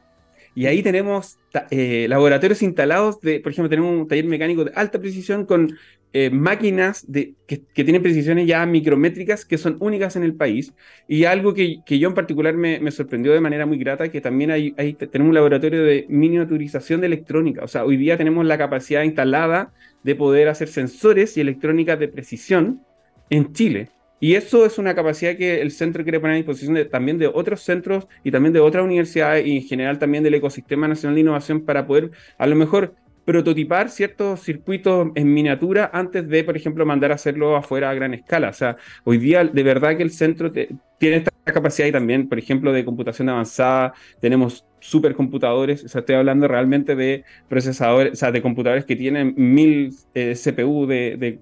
Y 0.54 0.66
ahí 0.66 0.82
tenemos 0.82 1.38
eh, 1.70 2.06
laboratorios 2.08 2.62
instalados 2.62 3.20
de, 3.20 3.40
por 3.40 3.52
ejemplo, 3.52 3.68
tenemos 3.68 4.00
un 4.00 4.08
taller 4.08 4.24
mecánico 4.26 4.64
de 4.64 4.72
alta 4.74 5.00
precisión 5.00 5.46
con 5.46 5.76
eh, 6.12 6.30
máquinas 6.30 7.04
de, 7.10 7.34
que, 7.48 7.58
tienen 7.74 8.00
precisiones 8.00 8.46
ya 8.46 8.64
micrométricas 8.66 9.44
que 9.44 9.58
son 9.58 9.76
únicas 9.80 10.14
en 10.14 10.22
el 10.22 10.34
país. 10.36 10.72
Y 11.08 11.24
algo 11.24 11.54
que, 11.54 11.78
que 11.84 11.98
yo 11.98 12.08
en 12.08 12.14
particular 12.14 12.54
me, 12.54 12.78
me, 12.78 12.92
sorprendió 12.92 13.32
de 13.32 13.40
manera 13.40 13.66
muy 13.66 13.78
grata, 13.78 14.08
que 14.08 14.20
también 14.20 14.52
hay, 14.52 14.72
tenemos 14.72 15.30
un 15.30 15.34
laboratorio 15.34 15.82
de 15.82 16.06
miniaturización 16.08 17.00
de 17.00 17.08
electrónica. 17.08 17.64
O 17.64 17.68
sea, 17.68 17.84
hoy 17.84 17.96
día 17.96 18.16
tenemos 18.16 18.46
la 18.46 18.56
capacidad 18.56 19.02
instalada 19.02 19.72
de 20.04 20.14
poder 20.14 20.48
hacer 20.48 20.68
sensores 20.68 21.36
y 21.36 21.40
electrónica 21.40 21.96
de 21.96 22.06
precisión 22.06 22.80
en 23.28 23.52
Chile. 23.52 23.88
Y 24.20 24.34
eso 24.34 24.64
es 24.64 24.78
una 24.78 24.94
capacidad 24.94 25.36
que 25.36 25.60
el 25.60 25.70
centro 25.70 26.02
quiere 26.02 26.20
poner 26.20 26.34
a 26.34 26.36
disposición 26.36 26.88
también 26.90 27.18
de 27.18 27.26
otros 27.26 27.62
centros 27.62 28.06
y 28.22 28.30
también 28.30 28.52
de 28.52 28.60
otras 28.60 28.84
universidades 28.84 29.46
y 29.46 29.56
en 29.56 29.62
general 29.62 29.98
también 29.98 30.24
del 30.24 30.34
ecosistema 30.34 30.88
nacional 30.88 31.14
de 31.16 31.20
innovación 31.20 31.60
para 31.60 31.86
poder 31.86 32.10
a 32.38 32.46
lo 32.46 32.56
mejor 32.56 32.94
prototipar 33.24 33.90
ciertos 33.90 34.40
circuitos 34.40 35.08
en 35.14 35.32
miniatura 35.32 35.90
antes 35.92 36.28
de, 36.28 36.44
por 36.44 36.56
ejemplo, 36.56 36.84
mandar 36.84 37.10
a 37.12 37.14
hacerlo 37.14 37.56
afuera 37.56 37.90
a 37.90 37.94
gran 37.94 38.14
escala. 38.14 38.50
O 38.50 38.52
sea, 38.52 38.76
hoy 39.04 39.18
día 39.18 39.44
de 39.44 39.62
verdad 39.62 39.96
que 39.96 40.02
el 40.02 40.10
centro 40.10 40.52
tiene 40.52 41.16
esta 41.16 41.30
capacidad 41.44 41.88
y 41.88 41.92
también, 41.92 42.28
por 42.28 42.38
ejemplo, 42.38 42.72
de 42.72 42.84
computación 42.84 43.28
avanzada, 43.28 43.94
tenemos 44.20 44.64
supercomputadores, 44.80 45.84
o 45.84 45.88
sea, 45.88 46.00
estoy 46.00 46.16
hablando 46.16 46.46
realmente 46.46 46.94
de 46.94 47.24
procesadores, 47.48 48.12
o 48.12 48.16
sea, 48.16 48.30
de 48.30 48.42
computadores 48.42 48.84
que 48.84 48.96
tienen 48.96 49.34
mil 49.36 49.94
eh, 50.14 50.34
CPU 50.34 50.86
de, 50.86 51.38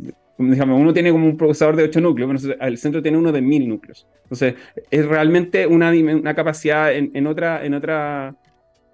digamos, 0.51 0.81
uno 0.81 0.93
tiene 0.93 1.11
como 1.11 1.27
un 1.27 1.37
procesador 1.37 1.77
de 1.77 1.85
8 1.85 2.01
núcleos, 2.01 2.49
el 2.61 2.79
centro 2.79 3.03
tiene 3.03 3.19
uno 3.19 3.33
de 3.33 3.41
mil 3.41 3.69
núcleos. 3.69 4.07
Entonces, 4.23 4.55
es 4.91 5.07
realmente 5.07 5.67
una, 5.67 5.91
una 5.91 6.35
capacidad 6.35 6.93
en, 6.93 7.27
otra, 7.27 7.65
en, 7.65 7.75
otra, 7.75 8.35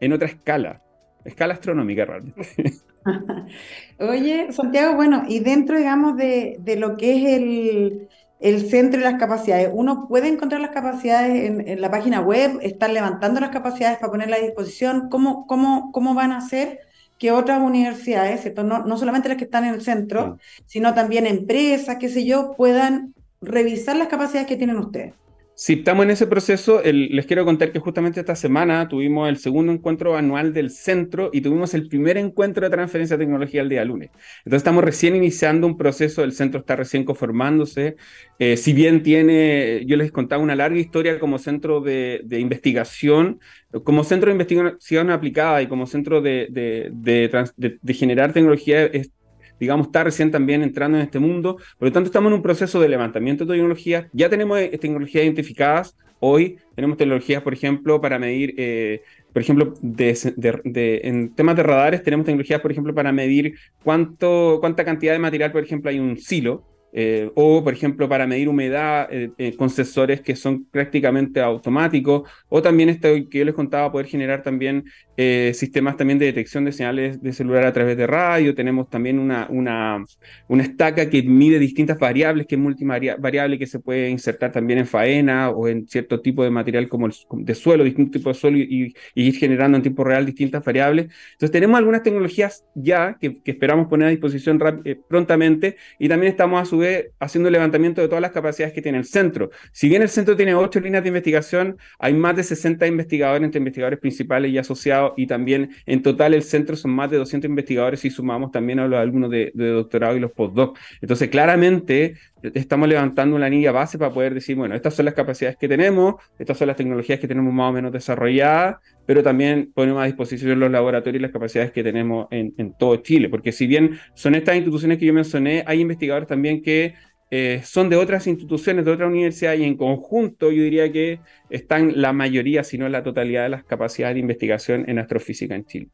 en 0.00 0.12
otra 0.12 0.28
escala 0.28 0.83
escala 1.28 1.55
astronómica 1.55 2.05
realmente. 2.05 2.81
Oye, 4.00 4.52
Santiago, 4.52 4.95
bueno, 4.97 5.25
y 5.28 5.40
dentro, 5.40 5.78
digamos, 5.78 6.17
de, 6.17 6.57
de 6.61 6.76
lo 6.76 6.97
que 6.97 7.17
es 7.17 7.40
el, 7.40 8.09
el, 8.40 8.69
centro 8.69 9.00
y 9.00 9.05
las 9.05 9.19
capacidades, 9.19 9.71
¿uno 9.73 10.07
puede 10.09 10.28
encontrar 10.28 10.61
las 10.61 10.71
capacidades 10.71 11.50
en, 11.67 11.81
la 11.81 11.90
página 11.90 12.21
web? 12.21 12.59
¿Están 12.62 12.95
levantando 12.95 13.40
las 13.40 13.50
capacidades 13.50 13.99
para 13.99 14.11
ponerlas 14.11 14.40
a 14.40 14.45
disposición? 14.45 15.09
¿Cómo, 15.09 15.47
cómo, 15.47 15.90
cómo 15.93 16.14
van 16.14 16.33
a 16.33 16.38
hacer 16.38 16.81
que 17.18 17.32
otras 17.32 17.60
universidades, 17.60 18.42
¿cierto? 18.42 18.62
No, 18.62 18.84
no 18.84 18.96
solamente 18.96 19.28
las 19.28 19.38
que 19.38 19.44
están 19.44 19.64
en 19.64 19.75
el 19.75 19.82
centro, 19.82 20.38
sino 20.66 20.94
también 20.94 21.26
empresas, 21.26 21.96
qué 21.98 22.08
sé 22.08 22.25
yo, 22.25 22.54
puedan 22.56 23.14
revisar 23.40 23.96
las 23.96 24.08
capacidades 24.08 24.48
que 24.48 24.56
tienen 24.56 24.78
ustedes? 24.78 25.14
Si 25.60 25.72
estamos 25.72 26.04
en 26.04 26.12
ese 26.12 26.28
proceso, 26.28 26.80
les 26.84 27.26
quiero 27.26 27.44
contar 27.44 27.72
que 27.72 27.80
justamente 27.80 28.20
esta 28.20 28.36
semana 28.36 28.86
tuvimos 28.88 29.28
el 29.28 29.38
segundo 29.38 29.72
encuentro 29.72 30.16
anual 30.16 30.52
del 30.52 30.70
centro 30.70 31.30
y 31.32 31.40
tuvimos 31.40 31.74
el 31.74 31.88
primer 31.88 32.16
encuentro 32.16 32.64
de 32.64 32.70
transferencia 32.70 33.16
de 33.16 33.24
tecnología 33.24 33.62
el 33.62 33.68
día 33.68 33.84
lunes. 33.84 34.10
Entonces 34.44 34.58
estamos 34.58 34.84
recién 34.84 35.16
iniciando 35.16 35.66
un 35.66 35.76
proceso, 35.76 36.22
el 36.22 36.30
centro 36.30 36.60
está 36.60 36.76
recién 36.76 37.02
conformándose. 37.02 37.96
Eh, 38.38 38.56
si 38.56 38.72
bien 38.72 39.02
tiene, 39.02 39.82
yo 39.84 39.96
les 39.96 40.12
contaba 40.12 40.40
una 40.40 40.54
larga 40.54 40.78
historia 40.78 41.18
como 41.18 41.40
centro 41.40 41.80
de, 41.80 42.22
investigación, 42.30 43.40
como 43.82 44.04
centro 44.04 44.28
de 44.28 44.34
investigación 44.34 45.10
aplicada 45.10 45.60
y 45.60 45.66
como 45.66 45.88
centro 45.88 46.20
de, 46.20 46.46
de 46.52 47.94
generar 47.94 48.32
tecnología, 48.32 48.84
es, 48.84 49.10
digamos, 49.58 49.88
está 49.88 50.04
recién 50.04 50.30
también 50.30 50.62
entrando 50.62 50.98
en 50.98 51.04
este 51.04 51.18
mundo. 51.18 51.56
Por 51.78 51.88
lo 51.88 51.92
tanto, 51.92 52.08
estamos 52.08 52.30
en 52.30 52.34
un 52.34 52.42
proceso 52.42 52.80
de 52.80 52.88
levantamiento 52.88 53.44
de 53.44 53.54
tecnologías. 53.54 54.06
Ya 54.12 54.28
tenemos 54.28 54.58
eh, 54.58 54.76
tecnologías 54.78 55.24
identificadas. 55.24 55.96
Hoy 56.20 56.58
tenemos 56.74 56.96
tecnologías, 56.96 57.42
por 57.42 57.52
ejemplo, 57.52 58.00
para 58.00 58.18
medir, 58.18 58.54
eh, 58.56 59.02
por 59.32 59.42
ejemplo, 59.42 59.74
en 59.82 61.34
temas 61.34 61.54
de 61.56 61.62
radares, 61.62 62.02
tenemos 62.02 62.26
tecnologías, 62.26 62.60
por 62.60 62.72
ejemplo, 62.72 62.92
para 62.92 63.12
medir 63.12 63.54
cuánto, 63.84 64.58
cuánta 64.60 64.84
cantidad 64.84 65.12
de 65.12 65.20
material, 65.20 65.52
por 65.52 65.62
ejemplo, 65.62 65.90
hay 65.90 66.00
un 66.00 66.18
silo. 66.18 66.64
Eh, 66.92 67.30
o, 67.35 67.62
por 67.62 67.73
ejemplo, 67.73 68.09
para 68.09 68.26
medir 68.26 68.49
humedad 68.49 69.09
con 69.57 69.71
sensores 69.71 70.21
que 70.21 70.37
son 70.37 70.64
prácticamente 70.64 71.40
automáticos, 71.40 72.28
o 72.49 72.62
también 72.62 72.88
esto 72.88 73.09
que 73.30 73.38
yo 73.38 73.45
les 73.45 73.54
contaba, 73.54 73.92
poder 73.92 74.07
generar 74.07 74.42
también 74.42 74.85
eh, 75.21 75.52
sistemas 75.52 75.97
también 75.97 76.16
de 76.21 76.26
detección 76.26 76.64
de 76.64 76.71
señales 76.71 77.21
de 77.21 77.33
celular 77.33 77.66
a 77.66 77.73
través 77.73 77.97
de 77.97 78.07
radio, 78.07 78.54
tenemos 78.54 78.88
también 78.88 79.18
una, 79.18 79.49
una, 79.50 80.04
una 80.47 80.62
estaca 80.62 81.11
que 81.11 81.25
mide 81.25 81.59
distintas 81.59 81.99
variables, 81.99 82.47
que 82.47 82.54
es 82.54 82.61
multivariable, 82.61 83.59
que 83.59 83.66
se 83.66 83.80
puede 83.80 84.11
insertar 84.11 84.52
también 84.52 84.78
en 84.78 84.87
faena 84.87 85.50
o 85.50 85.66
en 85.66 85.88
cierto 85.88 86.21
tipo 86.21 86.45
de 86.45 86.50
material 86.50 86.88
como 86.88 87.07
el, 87.07 87.14
de 87.33 87.54
suelo, 87.57 87.83
distintos 87.83 88.12
tipos 88.12 88.37
de 88.37 88.40
suelo 88.40 88.59
y, 88.59 88.95
ir 89.14 89.35
generando 89.35 89.76
en 89.76 89.83
tiempo 89.83 90.04
real 90.04 90.25
distintas 90.25 90.64
variables. 90.64 91.07
Entonces 91.33 91.50
tenemos 91.50 91.78
algunas 91.78 92.04
tecnologías 92.04 92.64
ya 92.76 93.18
que, 93.21 93.40
esperamos 93.45 93.88
poner 93.88 94.07
a 94.07 94.11
disposición 94.11 94.61
eh, 94.85 95.00
prontamente 95.09 95.76
y 95.99 96.09
también 96.09 96.30
estamos 96.30 96.62
a 96.62 96.64
su 96.64 96.77
vez 96.78 97.11
haciendo 97.18 97.49
el 97.49 97.52
levantamiento 97.52 98.00
de 98.00 98.08
todas 98.08 98.23
las 98.23 98.32
capacidades 98.32 98.75
que 98.75 98.82
tiene 98.82 98.99
el 98.99 99.04
centro. 99.04 99.50
Si 99.73 99.88
bien 99.88 100.02
el 100.02 100.08
centro 100.08 100.37
tiene 100.37 100.54
ocho 100.54 100.80
líneas 100.80 101.02
de 101.02 101.08
investigación, 101.08 101.76
hay 101.99 102.14
más 102.14 102.37
de 102.37 102.42
60 102.42 102.87
investigadores 102.87 103.44
entre 103.44 103.58
investigadores 103.58 103.99
principales 103.99 104.50
y 104.50 104.58
asociados 104.58 105.12
y 105.16 105.26
también 105.26 105.70
en 105.87 106.02
total 106.02 106.35
el 106.35 106.42
centro 106.42 106.76
son 106.76 106.92
más 106.92 107.11
de 107.11 107.18
200 107.18 107.49
investigadores 107.49 108.04
y 108.04 108.11
sumamos 108.11 108.50
también 108.50 108.78
a 108.80 108.87
los 108.87 108.99
alumnos 108.99 109.30
de, 109.30 109.52
doctorado 109.54 110.16
y 110.16 110.20
los 110.20 110.32
postdoc. 110.32 110.78
Entonces, 111.00 111.28
claramente 111.28 112.14
estamos 112.42 112.88
levantando 112.88 113.37
una 113.37 113.49
línea 113.49 113.73
base 113.73 113.99
para 113.99 114.12
poder 114.12 114.35
decir, 114.35 114.56
bueno, 114.56 114.75
estas 114.75 114.94
son 114.94 115.04
las 115.04 115.14
capacidades 115.14 115.56
que 115.56 115.68
tenemos, 115.68 116.16
estas 116.38 116.56
son 116.56 116.68
las 116.68 116.76
tecnologías 116.76 117.18
que 117.18 117.28
tenemos 117.28 117.52
más 117.52 117.70
o 117.70 117.73
menos 117.73 117.92
desarrolladas, 117.92 118.76
pero 119.08 119.22
también 119.22 119.72
ponemos 119.74 120.02
a 120.02 120.04
disposición 120.04 120.60
los 120.60 120.70
laboratorios 120.70 121.18
y 121.18 121.22
las 121.22 121.32
capacidades 121.32 121.72
que 121.72 121.82
tenemos 121.82 122.26
en, 122.30 122.74
todo 122.78 122.94
Chile, 122.96 123.30
porque 123.30 123.52
si 123.52 123.66
bien 123.66 123.98
son 124.12 124.34
estas 124.34 124.56
instituciones 124.56 124.98
que 124.98 125.06
yo 125.06 125.14
mencioné, 125.14 125.64
hay 125.66 125.80
investigadores 125.80 126.28
también 126.28 126.60
que 126.60 126.92
eh, 127.30 127.62
son 127.64 127.88
de 127.88 127.96
otras 127.96 128.26
instituciones, 128.26 128.84
de 128.84 128.90
otras 128.90 129.08
universidades 129.08 129.60
y 129.60 129.64
en 129.64 129.78
conjunto 129.78 130.52
yo 130.52 130.62
diría 130.62 130.92
que 130.92 131.20
están 131.48 132.02
la 132.02 132.12
mayoría, 132.12 132.62
si 132.62 132.76
no 132.76 132.86
la 132.90 133.02
totalidad 133.02 133.44
de 133.44 133.48
las 133.48 133.64
capacidades 133.64 134.16
de 134.16 134.20
investigación 134.20 134.84
en 134.86 134.98
astrofísica 134.98 135.54
en 135.54 135.64
Chile. 135.64 135.88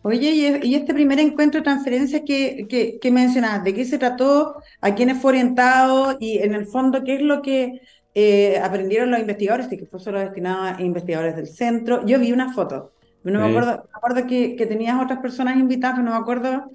Oye, 0.00 0.60
y 0.62 0.74
este 0.76 0.94
primer 0.94 1.18
encuentro 1.18 1.60
de 1.60 1.64
transferencia 1.64 2.24
que, 2.24 2.66
que, 2.70 2.98
que 2.98 3.10
mencionabas, 3.10 3.64
¿de 3.64 3.74
qué 3.74 3.84
se 3.84 3.98
trató? 3.98 4.62
¿A 4.80 4.94
quiénes 4.94 5.18
fue 5.18 5.32
orientado? 5.32 6.16
Y 6.20 6.38
en 6.38 6.54
el 6.54 6.64
fondo, 6.64 7.04
¿qué 7.04 7.16
es 7.16 7.22
lo 7.22 7.42
que 7.42 7.82
eh, 8.18 8.58
aprendieron 8.62 9.10
los 9.10 9.20
investigadores? 9.20 9.70
Y 9.70 9.76
que 9.76 9.84
fue 9.84 10.00
solo 10.00 10.18
destinado 10.18 10.62
a 10.62 10.80
investigadores 10.80 11.36
del 11.36 11.46
centro. 11.46 12.04
Yo 12.06 12.18
vi 12.18 12.32
una 12.32 12.50
foto. 12.54 12.92
No 13.22 13.40
me 13.40 13.48
acuerdo, 13.48 13.88
me 13.92 13.98
acuerdo 13.98 14.26
que, 14.26 14.56
que, 14.56 14.66
tenías 14.66 15.02
otras 15.02 15.18
personas 15.18 15.58
invitadas, 15.58 15.96
pero 15.96 16.08
no 16.08 16.12
me 16.12 16.22
acuerdo. 16.22 16.70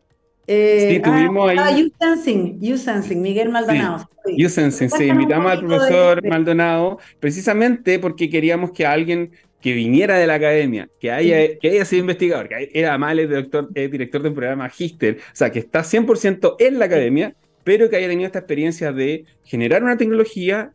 Eh, 0.45 0.89
sí, 0.91 1.01
tuvimos 1.01 1.51
ah, 1.57 1.65
ahí. 1.65 1.81
You 1.81 1.91
Sensing, 1.99 2.59
you 2.61 2.77
Sensing, 2.77 3.21
Miguel 3.21 3.49
Maldonado. 3.49 4.07
Sí, 4.25 4.49
Sensing, 4.49 4.89
sí, 4.89 5.05
invitamos 5.05 5.51
al 5.51 5.65
profesor 5.65 6.27
Maldonado 6.27 6.99
precisamente 7.19 7.97
porque 7.97 8.29
queríamos 8.29 8.71
que 8.71 8.85
alguien 8.85 9.31
que 9.61 9.73
viniera 9.73 10.17
de 10.17 10.27
la 10.27 10.35
academia, 10.35 10.89
que 10.99 11.11
haya, 11.11 11.57
que 11.57 11.69
haya 11.69 11.85
sido 11.85 12.01
investigador, 12.01 12.49
que 12.49 12.69
era 12.73 12.95
el 12.95 13.29
director, 13.29 13.71
director 13.73 14.21
del 14.21 14.33
programa 14.33 14.63
Magister, 14.63 15.17
o 15.19 15.35
sea, 15.35 15.51
que 15.51 15.59
está 15.59 15.81
100% 15.81 16.55
en 16.59 16.79
la 16.79 16.85
academia, 16.85 17.35
pero 17.63 17.89
que 17.89 17.95
haya 17.95 18.07
tenido 18.07 18.25
esta 18.25 18.39
experiencia 18.39 18.91
de 18.91 19.25
generar 19.43 19.83
una 19.83 19.97
tecnología, 19.97 20.73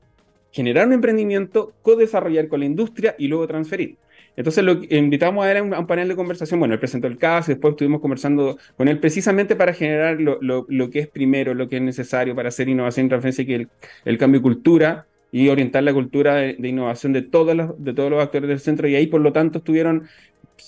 generar 0.57 0.87
un 0.87 0.95
emprendimiento, 0.95 1.75
co-desarrollar 1.83 2.49
con 2.49 2.61
la 2.61 2.67
industria 2.67 3.15
y 3.19 3.29
luego 3.29 3.47
transferir. 3.47 3.97
Entonces 4.37 4.65
lo 4.65 4.81
invitamos 4.89 5.45
a 5.45 5.51
él 5.51 5.59
a 5.59 5.63
un, 5.63 5.87
panel 5.87 6.09
de 6.09 6.17
conversación. 6.17 6.59
Bueno, 6.59 6.73
él 6.73 6.81
presentó 6.81 7.09
el 7.09 7.19
caso, 7.19 7.53
después 7.53 7.73
estuvimos 7.73 8.01
conversando 8.01 8.57
con 8.75 8.89
él 8.89 8.99
precisamente 8.99 9.55
para 9.55 9.75
generar 9.75 10.19
lo, 10.19 10.91
que 10.91 11.01
es 11.01 11.09
primero, 11.09 11.53
lo 11.53 11.69
que 11.69 11.77
es 11.77 11.83
necesario 11.83 12.35
para 12.35 12.49
hacer 12.49 12.71
innovación 12.71 13.05
y 13.05 13.09
transferencia, 13.11 13.45
que 13.45 13.55
el, 13.55 13.69
el 14.07 14.17
cambio 14.17 14.41
de 14.41 14.45
cultura, 14.45 15.07
y 15.33 15.49
orientar 15.51 15.83
la 15.83 15.93
cultura 15.93 16.37
de, 16.37 16.57
innovación 16.63 17.13
de 17.13 17.21
todos, 17.21 17.55
los, 17.55 17.85
de 17.85 17.93
todos 17.93 18.11
los 18.11 18.23
actores 18.23 18.49
del 18.49 18.61
centro. 18.61 18.89
Y 18.89 18.95
ahí, 18.95 19.07
por 19.07 19.21
lo 19.21 19.33
tanto, 19.33 19.59
estuvieron 19.59 20.09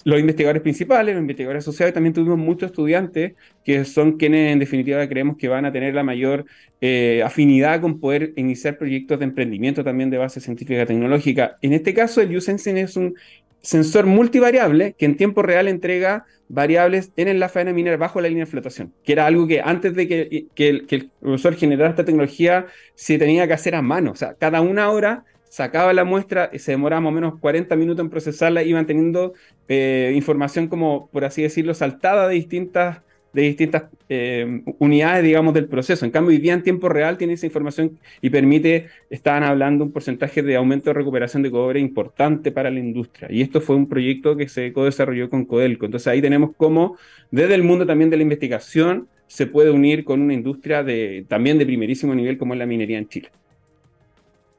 los 0.04 0.20
investigadores 0.20 0.62
principales, 0.62 1.14
los 1.14 1.22
investigadores 1.22 1.64
asociados, 1.64 1.94
también 1.94 2.12
tuvimos 2.12 2.38
muchos 2.38 2.70
estudiantes 2.70 3.34
que 3.64 3.84
son 3.84 4.18
quienes 4.18 4.52
en 4.52 4.58
definitiva 4.58 5.06
creemos 5.08 5.36
que 5.36 5.48
van 5.48 5.64
a 5.64 5.72
tener 5.72 5.94
la 5.94 6.02
mayor 6.02 6.44
eh, 6.80 7.22
afinidad 7.24 7.80
con 7.80 8.00
poder 8.00 8.32
iniciar 8.36 8.78
proyectos 8.78 9.18
de 9.18 9.24
emprendimiento 9.24 9.82
también 9.84 10.10
de 10.10 10.18
base 10.18 10.40
científica 10.40 10.86
tecnológica. 10.86 11.58
En 11.62 11.72
este 11.72 11.94
caso, 11.94 12.20
el 12.20 12.36
USENSIN 12.36 12.78
es 12.78 12.96
un 12.96 13.14
sensor 13.60 14.06
multivariable 14.06 14.94
que 14.96 15.04
en 15.04 15.16
tiempo 15.16 15.42
real 15.42 15.68
entrega 15.68 16.26
variables 16.48 17.12
en 17.16 17.38
la 17.38 17.48
faena 17.48 17.72
minera 17.72 17.96
bajo 17.96 18.20
la 18.20 18.28
línea 18.28 18.44
de 18.44 18.50
flotación, 18.50 18.92
que 19.04 19.12
era 19.12 19.26
algo 19.26 19.46
que 19.46 19.60
antes 19.60 19.94
de 19.94 20.08
que, 20.08 20.46
que, 20.54 20.68
el, 20.68 21.10
profesor 21.20 21.54
generara 21.56 21.90
esta 21.90 22.04
tecnología 22.04 22.66
se 22.94 23.18
tenía 23.18 23.46
que 23.46 23.52
hacer 23.52 23.74
a 23.74 23.82
mano. 23.82 24.12
O 24.12 24.16
sea, 24.16 24.34
cada 24.34 24.60
una 24.60 24.90
hora 24.90 25.24
sacaba 25.58 25.92
la 25.92 26.04
muestra, 26.04 26.50
y 26.52 26.60
se 26.60 26.70
demoraba 26.70 27.00
más 27.00 27.10
o 27.10 27.14
menos 27.14 27.40
40 27.40 27.74
minutos 27.74 28.04
en 28.04 28.10
procesarla, 28.10 28.62
iban 28.62 28.86
teniendo 28.86 29.34
eh, 29.66 30.12
información 30.14 30.68
como, 30.68 31.08
por 31.10 31.24
así 31.24 31.42
decirlo, 31.42 31.74
saltada 31.74 32.28
de 32.28 32.34
distintas 32.36 33.02
de 33.32 33.42
distintas 33.42 33.84
eh, 34.08 34.62
unidades, 34.78 35.22
digamos, 35.22 35.52
del 35.52 35.66
proceso. 35.68 36.04
En 36.04 36.10
cambio, 36.10 36.36
hoy 36.36 36.48
en 36.48 36.62
tiempo 36.62 36.88
real 36.88 37.18
tiene 37.18 37.34
esa 37.34 37.44
información 37.44 37.98
y 38.22 38.30
permite, 38.30 38.86
estaban 39.10 39.42
hablando, 39.42 39.84
un 39.84 39.92
porcentaje 39.92 40.42
de 40.42 40.56
aumento 40.56 40.90
de 40.90 40.94
recuperación 40.94 41.42
de 41.42 41.50
cobre 41.50 41.78
importante 41.78 42.50
para 42.50 42.70
la 42.70 42.78
industria. 42.78 43.28
Y 43.30 43.42
esto 43.42 43.60
fue 43.60 43.76
un 43.76 43.86
proyecto 43.86 44.34
que 44.36 44.48
se 44.48 44.72
co-desarrolló 44.72 45.28
con 45.28 45.44
Codelco. 45.44 45.84
Entonces 45.84 46.06
ahí 46.06 46.22
tenemos 46.22 46.52
cómo, 46.56 46.96
desde 47.30 47.54
el 47.54 47.64
mundo 47.64 47.84
también 47.84 48.08
de 48.10 48.16
la 48.16 48.22
investigación, 48.22 49.08
se 49.26 49.46
puede 49.46 49.70
unir 49.70 50.04
con 50.04 50.22
una 50.22 50.32
industria 50.32 50.82
de, 50.82 51.26
también 51.28 51.58
de 51.58 51.66
primerísimo 51.66 52.14
nivel 52.14 52.38
como 52.38 52.54
es 52.54 52.58
la 52.58 52.66
minería 52.66 52.98
en 52.98 53.08
Chile. 53.08 53.30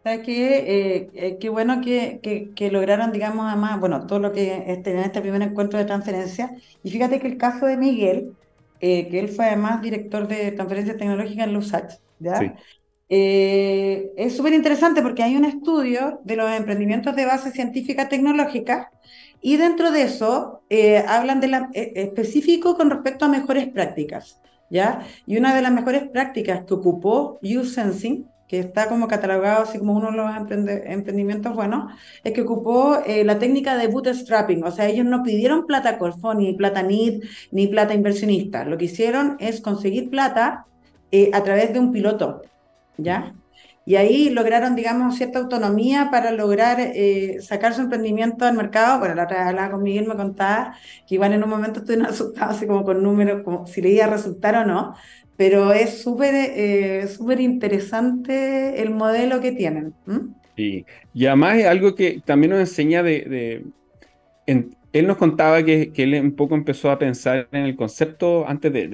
¿Sabes 0.03 0.21
qué? 0.25 0.57
Eh, 0.57 1.09
eh, 1.13 1.37
qué 1.39 1.49
bueno 1.49 1.81
que, 1.81 2.19
que, 2.55 2.71
lograron, 2.71 3.11
digamos, 3.11 3.45
además, 3.47 3.79
bueno, 3.79 4.07
todo 4.07 4.19
lo 4.19 4.31
que 4.31 4.63
este, 4.67 4.91
en 4.91 4.99
este 4.99 5.21
primer 5.21 5.41
encuentro 5.41 5.77
de 5.77 5.85
transferencia. 5.85 6.55
Y 6.83 6.89
fíjate 6.89 7.19
que 7.19 7.27
el 7.27 7.37
caso 7.37 7.65
de 7.65 7.75
Miguel, 7.75 8.33
eh, 8.79 9.09
que 9.09 9.19
él 9.19 9.27
fue 9.27 9.47
además 9.47 9.81
director 9.81 10.27
de 10.27 10.53
transferencia 10.53 10.95
tecnológica 10.95 11.43
en 11.43 11.53
LUSACH, 11.53 11.95
¿ya? 12.19 12.55
Eh, 13.09 14.11
es 14.15 14.37
súper 14.37 14.53
interesante 14.53 15.01
porque 15.01 15.23
hay 15.23 15.35
un 15.35 15.43
estudio 15.43 16.21
de 16.23 16.35
los 16.35 16.49
emprendimientos 16.51 17.15
de 17.15 17.25
base 17.25 17.51
científica 17.51 18.07
tecnológica 18.07 18.91
y 19.41 19.57
dentro 19.57 19.91
de 19.91 20.03
eso 20.03 20.61
eh, 20.69 21.03
hablan 21.07 21.41
de 21.41 21.47
la, 21.47 21.69
específico 21.73 22.77
con 22.77 22.89
respecto 22.89 23.25
a 23.25 23.29
mejores 23.29 23.67
prácticas, 23.67 24.39
¿ya? 24.69 25.05
Y 25.25 25.37
una 25.37 25.55
de 25.55 25.61
las 25.61 25.71
mejores 25.73 26.07
prácticas 26.07 26.63
que 26.65 26.73
ocupó 26.73 27.39
U-Sensing 27.41 28.27
que 28.49 28.59
está 28.59 28.89
como 28.89 29.07
catalogado 29.07 29.63
así 29.63 29.77
como 29.77 29.93
uno 29.93 30.11
de 30.11 30.17
los 30.17 30.31
emprendimientos 30.85 31.55
buenos, 31.55 31.93
es 32.23 32.33
que 32.33 32.41
ocupó 32.41 32.97
eh, 33.05 33.23
la 33.23 33.37
técnica 33.37 33.77
de 33.77 33.87
bootstrapping, 33.87 34.63
o 34.63 34.71
sea, 34.71 34.87
ellos 34.87 35.05
no 35.05 35.21
pidieron 35.23 35.67
plata 35.67 35.99
Corfo, 35.99 36.33
ni 36.33 36.53
plata 36.53 36.81
NID, 36.81 37.23
ni 37.51 37.67
plata 37.67 37.93
inversionista, 37.93 38.65
lo 38.65 38.77
que 38.77 38.85
hicieron 38.85 39.37
es 39.39 39.61
conseguir 39.61 40.09
plata 40.09 40.65
eh, 41.11 41.29
a 41.33 41.43
través 41.43 41.73
de 41.73 41.79
un 41.79 41.91
piloto, 41.91 42.41
¿ya? 42.97 43.35
Y 43.85 43.95
ahí 43.95 44.29
lograron, 44.29 44.75
digamos, 44.75 45.15
cierta 45.15 45.39
autonomía 45.39 46.09
para 46.11 46.31
lograr 46.31 46.77
eh, 46.79 47.37
sacar 47.41 47.73
su 47.73 47.81
emprendimiento 47.81 48.45
al 48.45 48.55
mercado. 48.55 48.99
Bueno, 48.99 49.15
la 49.15 49.23
otra 49.23 49.47
hablaba 49.47 49.71
con 49.71 49.81
Miguel, 49.81 50.07
me 50.07 50.15
contaba 50.15 50.75
que 51.07 51.15
igual 51.15 51.33
en 51.33 51.43
un 51.43 51.49
momento 51.49 51.79
estuve 51.79 52.03
asustado, 52.05 52.51
así 52.51 52.67
como 52.67 52.83
con 52.83 53.01
números, 53.01 53.41
como 53.43 53.65
si 53.65 53.81
le 53.81 53.89
iba 53.89 54.05
a 54.05 54.09
resultar 54.09 54.55
o 54.57 54.65
no, 54.65 54.93
pero 55.39 55.71
es 55.71 56.01
súper 56.01 56.35
eh, 56.35 57.07
súper 57.07 57.39
interesante 57.39 58.81
el 58.81 58.89
modelo 58.89 59.39
que 59.39 59.53
tienen. 59.53 59.93
Sí. 60.57 60.85
Y 61.13 61.25
además 61.27 61.59
es 61.59 61.65
algo 61.65 61.95
que 61.95 62.21
también 62.25 62.51
nos 62.51 62.59
enseña 62.59 63.03
de... 63.03 63.63
él 64.93 65.07
nos 65.07 65.17
contaba 65.17 65.63
que, 65.63 65.91
que, 65.91 66.03
él 66.03 66.15
un 66.15 66.35
poco 66.35 66.55
empezó 66.55 66.89
a 66.91 66.99
pensar 66.99 67.47
en 67.51 67.63
el 67.65 67.75
concepto 67.75 68.47
antes 68.47 68.73
de, 68.73 68.87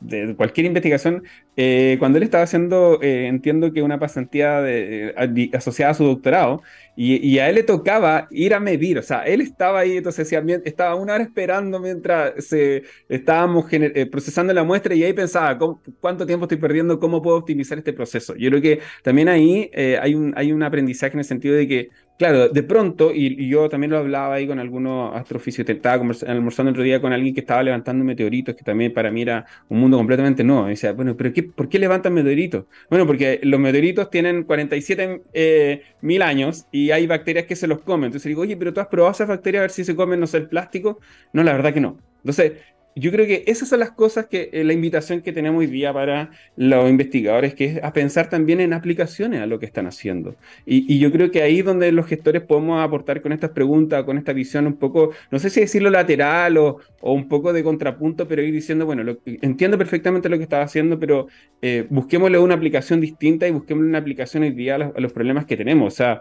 de, 0.00 0.34
cualquier 0.36 0.66
investigación 0.66 1.22
eh, 1.56 1.96
cuando 2.00 2.18
él 2.18 2.24
estaba 2.24 2.42
haciendo, 2.44 2.98
eh, 3.00 3.26
entiendo 3.28 3.72
que 3.72 3.82
una 3.82 3.98
pasantía 3.98 4.60
de, 4.60 5.14
asociada 5.54 5.92
a 5.92 5.94
su 5.94 6.04
doctorado, 6.04 6.62
y, 6.96 7.38
a 7.38 7.48
él 7.48 7.56
le 7.56 7.64
tocaba 7.64 8.28
ir 8.30 8.54
a 8.54 8.60
medir, 8.60 8.98
o 8.98 9.02
sea, 9.02 9.22
él 9.22 9.40
estaba 9.40 9.80
ahí, 9.80 9.96
entonces 9.96 10.32
estaba 10.64 10.94
una 10.94 11.14
hora 11.14 11.24
esperando 11.24 11.80
mientras 11.80 12.44
se, 12.44 12.84
estábamos 13.08 13.66
eh, 13.72 14.06
procesando 14.06 14.52
la 14.52 14.62
muestra 14.62 14.94
y 14.94 15.02
ahí 15.02 15.12
pensaba, 15.12 15.58
¿cuánto 16.00 16.24
tiempo 16.24 16.44
estoy 16.44 16.58
perdiendo? 16.58 17.00
¿Cómo 17.00 17.20
puedo 17.20 17.36
optimizar 17.38 17.78
este 17.78 17.92
proceso? 17.92 18.36
Yo 18.36 18.48
creo 18.50 18.62
que 18.62 18.80
también 19.02 19.28
ahí 19.28 19.70
hay 19.74 20.52
un 20.52 20.62
aprendizaje 20.62 21.14
en 21.14 21.20
el 21.20 21.24
sentido 21.24 21.56
de 21.56 21.66
que, 21.66 21.90
claro, 22.18 22.48
de 22.48 22.62
pronto, 22.62 23.12
y, 23.14 23.48
yo 23.48 23.68
también 23.68 23.90
lo 23.90 23.98
hablaba 23.98 24.34
ahí 24.34 24.46
con 24.46 24.58
algunos 24.58 25.14
astrofísicos, 25.14 25.68
estaba 25.68 25.94
almorzando 26.26 26.70
otro 26.70 26.82
día 26.82 27.00
con 27.00 27.12
alguien 27.12 27.34
que 27.34 27.40
estaba 27.40 27.62
levantando 27.62 28.04
meteoritos, 28.04 28.54
que 28.54 28.64
también 28.64 28.92
para 28.92 29.10
mí 29.10 29.22
era 29.22 29.46
un 29.68 29.80
mundo 29.80 29.96
completamente 29.96 30.44
nuevo, 30.44 30.66
y 30.66 30.70
decía, 30.70 30.92
bueno, 30.92 31.16
pero 31.16 31.32
¿qué 31.32 31.42
¿por 31.42 31.68
qué 31.68 31.78
levantan 31.78 32.14
meteoritos? 32.14 32.64
Bueno, 32.90 33.06
porque 33.06 33.40
los 33.42 33.60
meteoritos 33.60 34.10
tienen 34.10 34.44
47 34.44 35.22
eh, 35.32 35.82
mil 36.00 36.22
años 36.22 36.66
y 36.72 36.90
hay 36.90 37.06
bacterias 37.06 37.46
que 37.46 37.56
se 37.56 37.66
los 37.66 37.80
comen. 37.80 38.06
Entonces 38.06 38.28
digo, 38.28 38.42
oye, 38.42 38.56
pero 38.56 38.72
tú 38.72 38.80
has 38.80 38.88
probado 38.88 39.12
esas 39.12 39.28
bacterias 39.28 39.60
a 39.60 39.62
ver 39.62 39.70
si 39.70 39.84
se 39.84 39.96
comen, 39.96 40.20
no 40.20 40.26
sé, 40.26 40.38
el 40.38 40.48
plástico. 40.48 41.00
No, 41.32 41.42
la 41.42 41.52
verdad 41.52 41.72
que 41.72 41.80
no. 41.80 41.98
Entonces, 42.18 42.52
yo 42.96 43.10
creo 43.10 43.26
que 43.26 43.44
esas 43.46 43.68
son 43.68 43.80
las 43.80 43.90
cosas 43.90 44.26
que 44.26 44.50
eh, 44.52 44.62
la 44.62 44.72
invitación 44.72 45.20
que 45.20 45.32
tenemos 45.32 45.60
hoy 45.60 45.66
día 45.66 45.92
para 45.92 46.30
los 46.56 46.88
investigadores, 46.88 47.54
que 47.54 47.64
es 47.64 47.84
a 47.84 47.92
pensar 47.92 48.28
también 48.28 48.60
en 48.60 48.72
aplicaciones 48.72 49.40
a 49.40 49.46
lo 49.46 49.58
que 49.58 49.66
están 49.66 49.86
haciendo. 49.86 50.36
Y, 50.64 50.98
yo 50.98 51.10
creo 51.10 51.30
que 51.30 51.42
ahí 51.42 51.58
es 51.58 51.64
donde 51.64 51.90
los 51.90 52.06
gestores 52.06 52.42
podemos 52.42 52.82
aportar 52.82 53.20
con 53.20 53.32
estas 53.32 53.50
preguntas, 53.50 54.04
con 54.04 54.16
esta 54.16 54.32
visión 54.32 54.66
un 54.66 54.76
poco, 54.76 55.10
no 55.30 55.38
sé 55.38 55.50
si 55.50 55.60
decirlo 55.60 55.90
lateral 55.90 56.56
o, 56.56 56.78
un 57.00 57.28
poco 57.28 57.52
de 57.52 57.62
contrapunto, 57.64 58.26
pero 58.28 58.42
ir 58.42 58.52
diciendo, 58.52 58.86
bueno, 58.86 59.16
entiendo 59.26 59.76
perfectamente 59.76 60.28
lo 60.28 60.38
que 60.38 60.44
estaba 60.44 60.64
haciendo, 60.64 60.98
pero 60.98 61.26
eh, 61.60 61.86
busquémosle 61.90 62.38
una 62.38 62.54
aplicación 62.54 63.00
distinta 63.00 63.46
y 63.46 63.50
busquémosle 63.50 63.88
una 63.88 63.98
aplicación 63.98 64.44
hoy 64.44 64.52
día 64.52 64.76
a 64.76 65.00
los, 65.00 65.12
problemas 65.12 65.46
que 65.46 65.56
tenemos. 65.56 65.92
O 65.92 65.96
sea, 65.96 66.20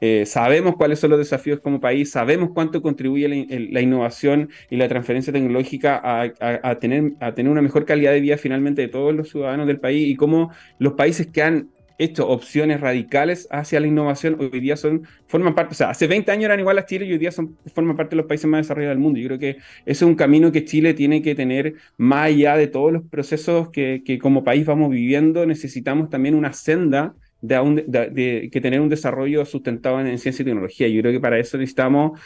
eh, 0.00 0.26
sabemos 0.26 0.76
cuáles 0.76 0.98
son 0.98 1.10
los 1.10 1.18
desafíos 1.18 1.60
como 1.60 1.80
país, 1.80 2.10
sabemos 2.10 2.50
cuánto 2.54 2.82
contribuye 2.82 3.28
la, 3.28 3.36
la 3.70 3.80
innovación 3.80 4.50
y 4.70 4.76
la 4.76 4.88
transferencia 4.88 5.32
tecnológica 5.32 6.00
a 6.02 6.24
a, 6.62 6.78
tener, 6.78 7.12
a 7.20 7.34
tener 7.34 7.50
una 7.50 7.62
mejor 7.62 7.84
calidad 7.84 8.12
de 8.12 8.20
vida 8.20 8.36
finalmente 8.36 8.82
de 8.82 8.88
todos 8.88 9.14
los 9.14 9.30
ciudadanos 9.30 9.66
del 9.66 9.80
país 9.80 10.08
y 10.08 10.16
cómo 10.16 10.50
los 10.78 10.94
países 10.94 11.26
que 11.26 11.42
han 11.42 11.68
hecho 11.96 12.28
opciones 12.28 12.80
radicales 12.80 13.46
hacia 13.52 13.78
la 13.78 13.86
innovación 13.86 14.36
hoy 14.40 14.58
día 14.58 14.76
son, 14.76 15.06
forman 15.28 15.54
parte, 15.54 15.72
o 15.72 15.74
sea, 15.76 15.90
hace 15.90 16.08
20 16.08 16.32
años 16.32 16.46
eran 16.46 16.58
igual 16.58 16.76
a 16.78 16.86
Chile 16.86 17.06
y 17.06 17.12
hoy 17.12 17.18
día 17.18 17.30
son, 17.30 17.56
forman 17.72 17.96
parte 17.96 18.10
de 18.10 18.16
los 18.16 18.26
países 18.26 18.50
más 18.50 18.62
desarrollados 18.62 18.96
del 18.96 19.02
mundo. 19.02 19.20
Yo 19.20 19.28
creo 19.28 19.38
que 19.38 19.50
ese 19.50 19.60
es 19.86 20.02
un 20.02 20.16
camino 20.16 20.50
que 20.50 20.64
Chile 20.64 20.92
tiene 20.94 21.22
que 21.22 21.36
tener 21.36 21.74
más 21.96 22.26
allá 22.26 22.56
de 22.56 22.66
todos 22.66 22.92
los 22.92 23.02
procesos 23.04 23.70
que, 23.70 24.02
que 24.04 24.18
como 24.18 24.42
país 24.42 24.66
vamos 24.66 24.90
viviendo, 24.90 25.46
necesitamos 25.46 26.10
también 26.10 26.34
una 26.34 26.52
senda 26.52 27.14
de, 27.46 28.10
de, 28.10 28.48
que 28.50 28.60
tener 28.60 28.80
un 28.80 28.88
desarrollo 28.88 29.44
sustentado 29.44 30.00
en, 30.00 30.06
en, 30.06 30.18
ciencia 30.18 30.42
y 30.42 30.46
tecnología. 30.46 30.88
Yo 30.88 31.00
creo 31.00 31.12
que 31.12 31.20
para 31.20 31.38
eso 31.38 31.58
necesitamos 31.58 32.20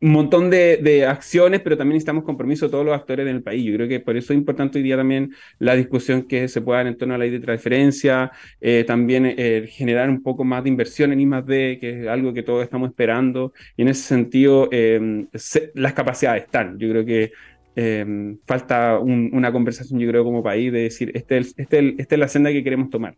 un 0.00 0.12
montón 0.12 0.48
de, 0.50 1.06
acciones, 1.06 1.60
pero 1.60 1.76
también 1.76 1.94
necesitamos 1.94 2.24
compromiso 2.24 2.66
de 2.66 2.70
todos 2.70 2.84
los 2.84 2.94
actores 2.94 3.26
del 3.26 3.42
país. 3.42 3.64
Yo 3.64 3.74
creo 3.74 3.88
que 3.88 4.00
por 4.00 4.16
eso 4.16 4.32
es 4.32 4.38
importante 4.38 4.78
hoy 4.78 4.84
día 4.84 4.96
también 4.96 5.32
la 5.58 5.74
discusión 5.76 6.22
que 6.22 6.48
se 6.48 6.62
pueda 6.62 6.80
en 6.82 6.96
torno 6.96 7.14
a 7.14 7.18
la 7.18 7.24
ley 7.24 7.30
de 7.30 7.40
transferencia, 7.40 8.32
eh, 8.60 8.84
también 8.86 9.26
eh, 9.26 9.66
generar 9.68 10.08
un 10.08 10.22
poco 10.22 10.42
más 10.44 10.62
de 10.64 10.70
inversión 10.70 11.12
en 11.12 11.20
I+.D., 11.20 11.78
que 11.80 12.02
es 12.02 12.08
algo 12.08 12.32
que 12.32 12.42
todos 12.42 12.62
estamos 12.62 12.88
esperando, 12.88 13.52
y 13.76 13.82
en 13.82 13.88
ese 13.88 14.02
sentido 14.02 14.68
em, 14.72 15.28
las 15.74 15.92
capacidades 15.92 16.44
están. 16.44 16.78
Yo 16.78 16.88
creo 16.88 17.04
que 17.04 17.32
eh, 17.76 18.36
falta 18.46 18.98
una 18.98 19.52
conversación, 19.52 20.00
yo 20.00 20.08
creo, 20.08 20.24
como 20.24 20.42
país, 20.42 20.72
de 20.72 20.80
decir, 20.82 21.12
este 21.14 21.38
es, 21.38 21.54
este, 21.58 21.94
esta 21.98 22.14
es 22.14 22.18
la 22.18 22.28
senda 22.28 22.50
que 22.50 22.64
queremos 22.64 22.90
tomar. 22.90 23.16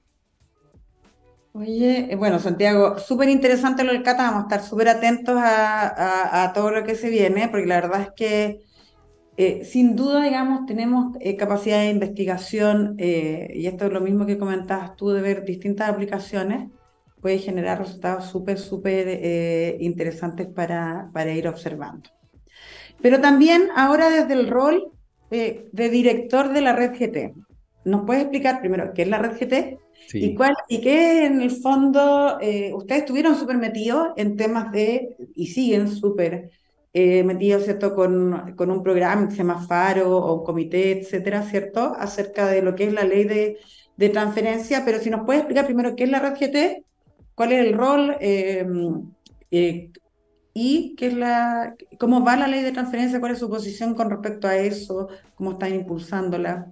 Oye, 1.54 2.10
eh, 2.10 2.16
bueno, 2.16 2.38
Santiago, 2.38 2.98
súper 2.98 3.28
interesante 3.28 3.84
lo 3.84 3.92
del 3.92 4.02
Cata, 4.02 4.22
vamos 4.22 4.40
a 4.40 4.42
estar 4.44 4.62
súper 4.62 4.88
atentos 4.88 5.36
a, 5.38 6.50
todo 6.54 6.70
lo 6.70 6.82
que 6.82 6.94
se 6.94 7.10
viene, 7.10 7.48
porque 7.48 7.66
la 7.66 7.74
verdad 7.74 8.00
es 8.00 8.10
que 8.16 8.60
eh, 9.36 9.62
sin 9.64 9.94
duda, 9.94 10.24
digamos, 10.24 10.64
tenemos 10.64 11.14
eh, 11.20 11.36
capacidad 11.36 11.80
de 11.80 11.90
investigación, 11.90 12.96
y 12.98 13.66
esto 13.66 13.86
es 13.86 13.92
lo 13.92 14.00
mismo 14.00 14.24
que 14.24 14.38
comentabas 14.38 14.96
tú, 14.96 15.10
de 15.10 15.20
ver 15.20 15.44
distintas 15.44 15.90
aplicaciones, 15.90 16.70
puede 17.20 17.38
generar 17.38 17.78
resultados 17.78 18.24
súper, 18.26 18.58
súper 18.58 19.76
interesantes 19.80 20.46
para, 20.48 21.10
para 21.12 21.32
ir 21.32 21.46
observando. 21.48 22.08
Pero 23.02 23.20
también 23.20 23.68
ahora 23.76 24.08
desde 24.08 24.34
el 24.34 24.48
rol 24.48 24.90
de 25.30 25.90
director 25.90 26.52
de 26.52 26.60
la 26.62 26.72
red 26.72 26.92
GT, 26.92 27.34
¿nos 27.84 28.04
puedes 28.06 28.22
explicar 28.22 28.60
primero 28.60 28.92
qué 28.94 29.02
es 29.02 29.08
la 29.08 29.18
red 29.18 29.36
GT? 29.38 29.81
¿Y, 30.14 30.34
cuál, 30.34 30.54
y 30.68 30.80
qué 30.80 31.26
en 31.26 31.40
el 31.40 31.50
fondo 31.50 32.38
eh, 32.40 32.72
ustedes 32.74 33.02
estuvieron 33.02 33.36
súper 33.36 33.56
metidos 33.56 34.08
en 34.16 34.36
temas 34.36 34.72
de, 34.72 35.16
y 35.34 35.46
siguen 35.46 35.88
súper 35.88 36.50
eh, 36.92 37.22
metidos, 37.24 37.64
¿cierto?, 37.64 37.94
con, 37.94 38.54
con, 38.56 38.70
un 38.70 38.82
programa 38.82 39.26
que 39.26 39.32
se 39.32 39.38
llama 39.38 39.66
FARO 39.66 40.16
o 40.16 40.40
un 40.40 40.44
comité, 40.44 40.98
etcétera, 40.98 41.42
¿cierto?, 41.42 41.94
acerca 41.96 42.46
de 42.46 42.62
lo 42.62 42.74
que 42.74 42.84
es 42.84 42.92
la 42.92 43.04
ley 43.04 43.24
de, 43.24 43.58
de 43.96 44.08
transferencia, 44.08 44.84
pero 44.84 44.98
si 44.98 45.10
nos 45.10 45.24
puede 45.24 45.40
explicar 45.40 45.66
primero 45.66 45.96
qué 45.96 46.04
es 46.04 46.10
la 46.10 46.20
red 46.20 46.34
GT, 46.34 46.84
cuál 47.34 47.52
es 47.52 47.66
el 47.66 47.74
rol 47.74 48.16
eh, 48.20 48.66
y 50.54 50.94
qué 50.96 51.06
es 51.06 51.14
la, 51.14 51.74
cómo 51.98 52.24
va 52.24 52.36
la 52.36 52.46
ley 52.46 52.62
de 52.62 52.72
transferencia, 52.72 53.20
cuál 53.20 53.32
es 53.32 53.38
su 53.38 53.48
posición 53.48 53.94
con 53.94 54.10
respecto 54.10 54.48
a 54.48 54.56
eso, 54.56 55.08
cómo 55.34 55.52
están 55.52 55.74
impulsándola. 55.74 56.70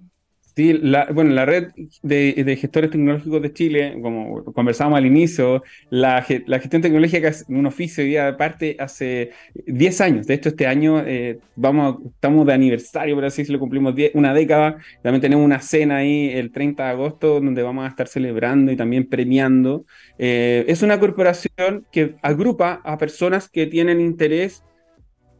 Sí, 0.57 0.73
la, 0.75 1.07
bueno, 1.13 1.31
la 1.31 1.47
red 1.47 1.69
de, 2.03 2.57
gestores 2.61 2.91
tecnológicos 2.91 3.41
de 3.41 3.53
Chile, 3.53 3.99
como 4.03 4.45
conversábamos 4.53 4.99
al 4.99 5.07
inicio, 5.07 5.63
la, 5.91 6.23
gestión 6.23 6.83
tecnológica 6.83 7.29
es 7.29 7.45
un 7.49 7.67
oficio 7.67 8.05
ya 8.05 8.29
aparte 8.29 8.77
hace 8.79 9.31
10 9.67 10.01
años. 10.01 10.27
De 10.27 10.35
hecho, 10.35 10.51
este 10.51 10.67
año 10.67 11.03
eh, 11.07 11.39
vamos, 11.57 11.99
estamos 12.15 12.47
de 12.47 12.53
aniversario, 12.53 13.15
por 13.15 13.25
así 13.25 13.43
decirlo, 13.43 13.61
cumplimos 13.61 13.95
una 14.15 14.35
década. 14.35 14.79
También 15.03 15.21
tenemos 15.21 15.45
una 15.45 15.61
cena 15.61 15.99
ahí 15.99 16.31
el 16.31 16.51
30 16.53 16.85
de 16.85 16.91
agosto 16.91 17.41
donde 17.41 17.63
vamos 17.63 17.85
a 17.85 17.89
estar 17.89 18.09
celebrando 18.09 18.73
y 18.73 18.77
también 18.77 19.09
premiando. 19.09 19.87
Eh, 20.19 20.65
es 20.69 20.83
una 20.83 20.99
corporación 21.01 21.87
que 21.93 22.17
agrupa 22.23 22.81
a 22.85 22.99
personas 22.99 23.49
que 23.49 23.67
tienen 23.67 24.01
interés 24.01 24.65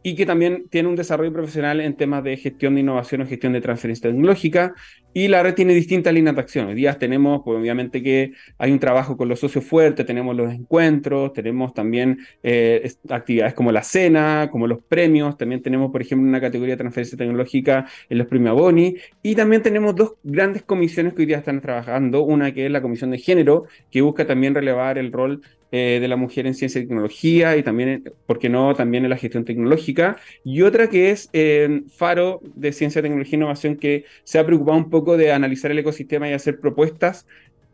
y 0.03 0.15
que 0.15 0.25
también 0.25 0.65
tiene 0.69 0.89
un 0.89 0.95
desarrollo 0.95 1.31
profesional 1.31 1.79
en 1.81 1.95
temas 1.95 2.23
de 2.23 2.37
gestión 2.37 2.75
de 2.75 2.81
innovación 2.81 3.21
o 3.21 3.27
gestión 3.27 3.53
de 3.53 3.61
transferencia 3.61 4.09
tecnológica. 4.09 4.73
Y 5.13 5.27
la 5.27 5.43
red 5.43 5.53
tiene 5.53 5.73
distintas 5.73 6.13
líneas 6.13 6.35
de 6.35 6.41
acción. 6.41 6.67
Hoy 6.67 6.75
día 6.75 6.97
tenemos, 6.97 7.41
pues 7.43 7.59
obviamente 7.59 8.01
que 8.01 8.31
hay 8.57 8.71
un 8.71 8.79
trabajo 8.79 9.17
con 9.17 9.27
los 9.27 9.41
socios 9.41 9.65
fuertes, 9.65 10.05
tenemos 10.05 10.35
los 10.35 10.53
encuentros, 10.53 11.33
tenemos 11.33 11.73
también 11.73 12.19
eh, 12.41 12.89
actividades 13.09 13.53
como 13.53 13.73
la 13.73 13.83
cena, 13.83 14.47
como 14.49 14.67
los 14.67 14.79
premios, 14.81 15.37
también 15.37 15.61
tenemos, 15.61 15.91
por 15.91 16.01
ejemplo, 16.01 16.27
una 16.27 16.39
categoría 16.39 16.75
de 16.75 16.77
transferencia 16.77 17.17
tecnológica 17.17 17.85
en 18.09 18.17
los 18.17 18.27
premios 18.27 18.55
Boni, 18.55 18.95
y 19.21 19.35
también 19.35 19.61
tenemos 19.61 19.95
dos 19.95 20.13
grandes 20.23 20.63
comisiones 20.63 21.13
que 21.13 21.23
hoy 21.23 21.25
día 21.25 21.39
están 21.39 21.61
trabajando, 21.61 22.23
una 22.23 22.53
que 22.53 22.65
es 22.65 22.71
la 22.71 22.81
Comisión 22.81 23.11
de 23.11 23.17
Género, 23.17 23.65
que 23.91 24.01
busca 24.01 24.25
también 24.25 24.55
relevar 24.55 24.97
el 24.97 25.11
rol 25.11 25.41
eh, 25.71 25.99
de 26.01 26.07
la 26.07 26.17
mujer 26.17 26.47
en 26.47 26.53
ciencia 26.53 26.81
y 26.81 26.85
tecnología 26.85 27.55
y 27.55 27.63
también, 27.63 28.03
¿por 28.25 28.39
qué 28.39 28.49
no?, 28.49 28.75
también 28.75 29.05
en 29.05 29.09
la 29.09 29.17
gestión 29.17 29.45
tecnológica. 29.45 30.17
Y 30.43 30.63
otra 30.63 30.89
que 30.89 31.11
es 31.11 31.29
eh, 31.33 31.83
Faro 31.95 32.41
de 32.55 32.73
Ciencia, 32.73 33.01
Tecnología 33.01 33.33
e 33.33 33.37
Innovación, 33.37 33.77
que 33.77 34.05
se 34.23 34.37
ha 34.37 34.45
preocupado 34.45 34.77
un 34.77 34.89
poco 34.89 35.15
de 35.15 35.31
analizar 35.31 35.71
el 35.71 35.79
ecosistema 35.79 36.29
y 36.29 36.33
hacer 36.33 36.59
propuestas 36.59 37.25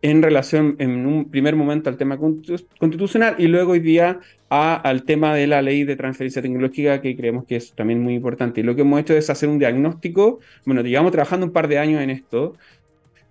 en 0.01 0.21
relación, 0.21 0.75
en 0.79 1.07
un 1.07 1.29
primer 1.31 1.55
momento, 1.55 1.89
al 1.89 1.97
tema 1.97 2.17
constitucional 2.17 3.35
y 3.39 3.47
luego 3.47 3.71
hoy 3.71 3.79
día 3.79 4.19
al 4.49 5.03
tema 5.03 5.35
de 5.35 5.47
la 5.47 5.61
ley 5.61 5.83
de 5.83 5.95
transferencia 5.95 6.41
tecnológica, 6.41 7.01
que 7.01 7.15
creemos 7.17 7.45
que 7.45 7.57
es 7.57 7.73
también 7.73 8.01
muy 8.01 8.13
importante. 8.13 8.61
Y 8.61 8.63
lo 8.63 8.75
que 8.75 8.81
hemos 8.81 8.99
hecho 9.01 9.15
es 9.15 9.29
hacer 9.29 9.49
un 9.49 9.59
diagnóstico, 9.59 10.39
bueno, 10.65 10.83
digamos, 10.83 11.11
trabajando 11.11 11.45
un 11.47 11.51
par 11.51 11.67
de 11.67 11.79
años 11.79 12.01
en 12.01 12.11
esto, 12.11 12.55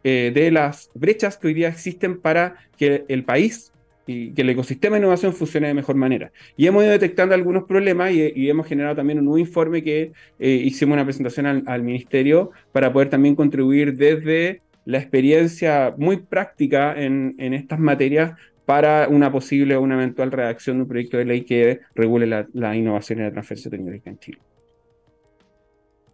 eh, 0.04 0.30
de 0.34 0.50
las 0.50 0.90
brechas 0.94 1.38
que 1.38 1.46
hoy 1.48 1.54
día 1.54 1.68
existen 1.68 2.20
para 2.20 2.56
que 2.76 3.04
el 3.08 3.24
país 3.24 3.72
y 4.06 4.32
que 4.32 4.42
el 4.42 4.50
ecosistema 4.50 4.96
de 4.96 5.00
innovación 5.00 5.32
funcione 5.32 5.68
de 5.68 5.74
mejor 5.74 5.96
manera. 5.96 6.32
Y 6.56 6.66
hemos 6.66 6.84
ido 6.84 6.92
detectando 6.92 7.34
algunos 7.34 7.64
problemas 7.64 8.12
y, 8.12 8.48
hemos 8.48 8.66
generado 8.66 8.96
también 8.96 9.18
un 9.18 9.24
nuevo 9.24 9.38
informe 9.38 9.82
que 9.82 10.12
eh, 10.38 10.50
hicimos 10.50 10.94
una 10.94 11.04
presentación 11.04 11.64
al, 11.66 11.82
ministerio 11.82 12.50
para 12.72 12.92
poder 12.92 13.10
también 13.10 13.34
contribuir 13.34 13.96
desde 13.96 14.62
la 14.84 14.98
experiencia 14.98 15.94
muy 15.98 16.18
práctica 16.18 16.94
en, 16.96 17.34
en 17.38 17.54
estas 17.54 17.78
materias 17.78 18.32
para 18.66 19.06
una 19.08 19.30
posible 19.30 19.76
o 19.76 19.80
una 19.80 19.94
eventual 19.94 20.32
redacción 20.32 20.76
de 20.76 20.82
un 20.82 20.88
proyecto 20.88 21.16
de 21.16 21.24
ley 21.24 21.44
que 21.44 21.80
regule 21.94 22.26
la, 22.26 22.76
innovación 22.76 23.20
y 23.20 23.22
la 23.22 23.30
transferencia 23.30 23.70
tecnológica 23.70 24.10
en 24.10 24.18
Chile. 24.18 24.38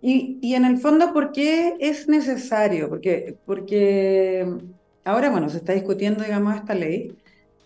Y, 0.03 0.39
y, 0.43 0.55
en 0.55 0.65
el 0.65 0.79
fondo, 0.79 1.13
¿por 1.13 1.33
qué 1.33 1.75
es 1.81 2.09
necesario? 2.09 2.89
Porque, 2.89 3.37
porque 3.47 4.47
ahora, 5.05 5.31
bueno, 5.31 5.49
se 5.49 5.59
está 5.59 5.73
discutiendo, 5.73 6.25
digamos, 6.25 6.57
esta 6.57 6.75
ley, 6.75 7.15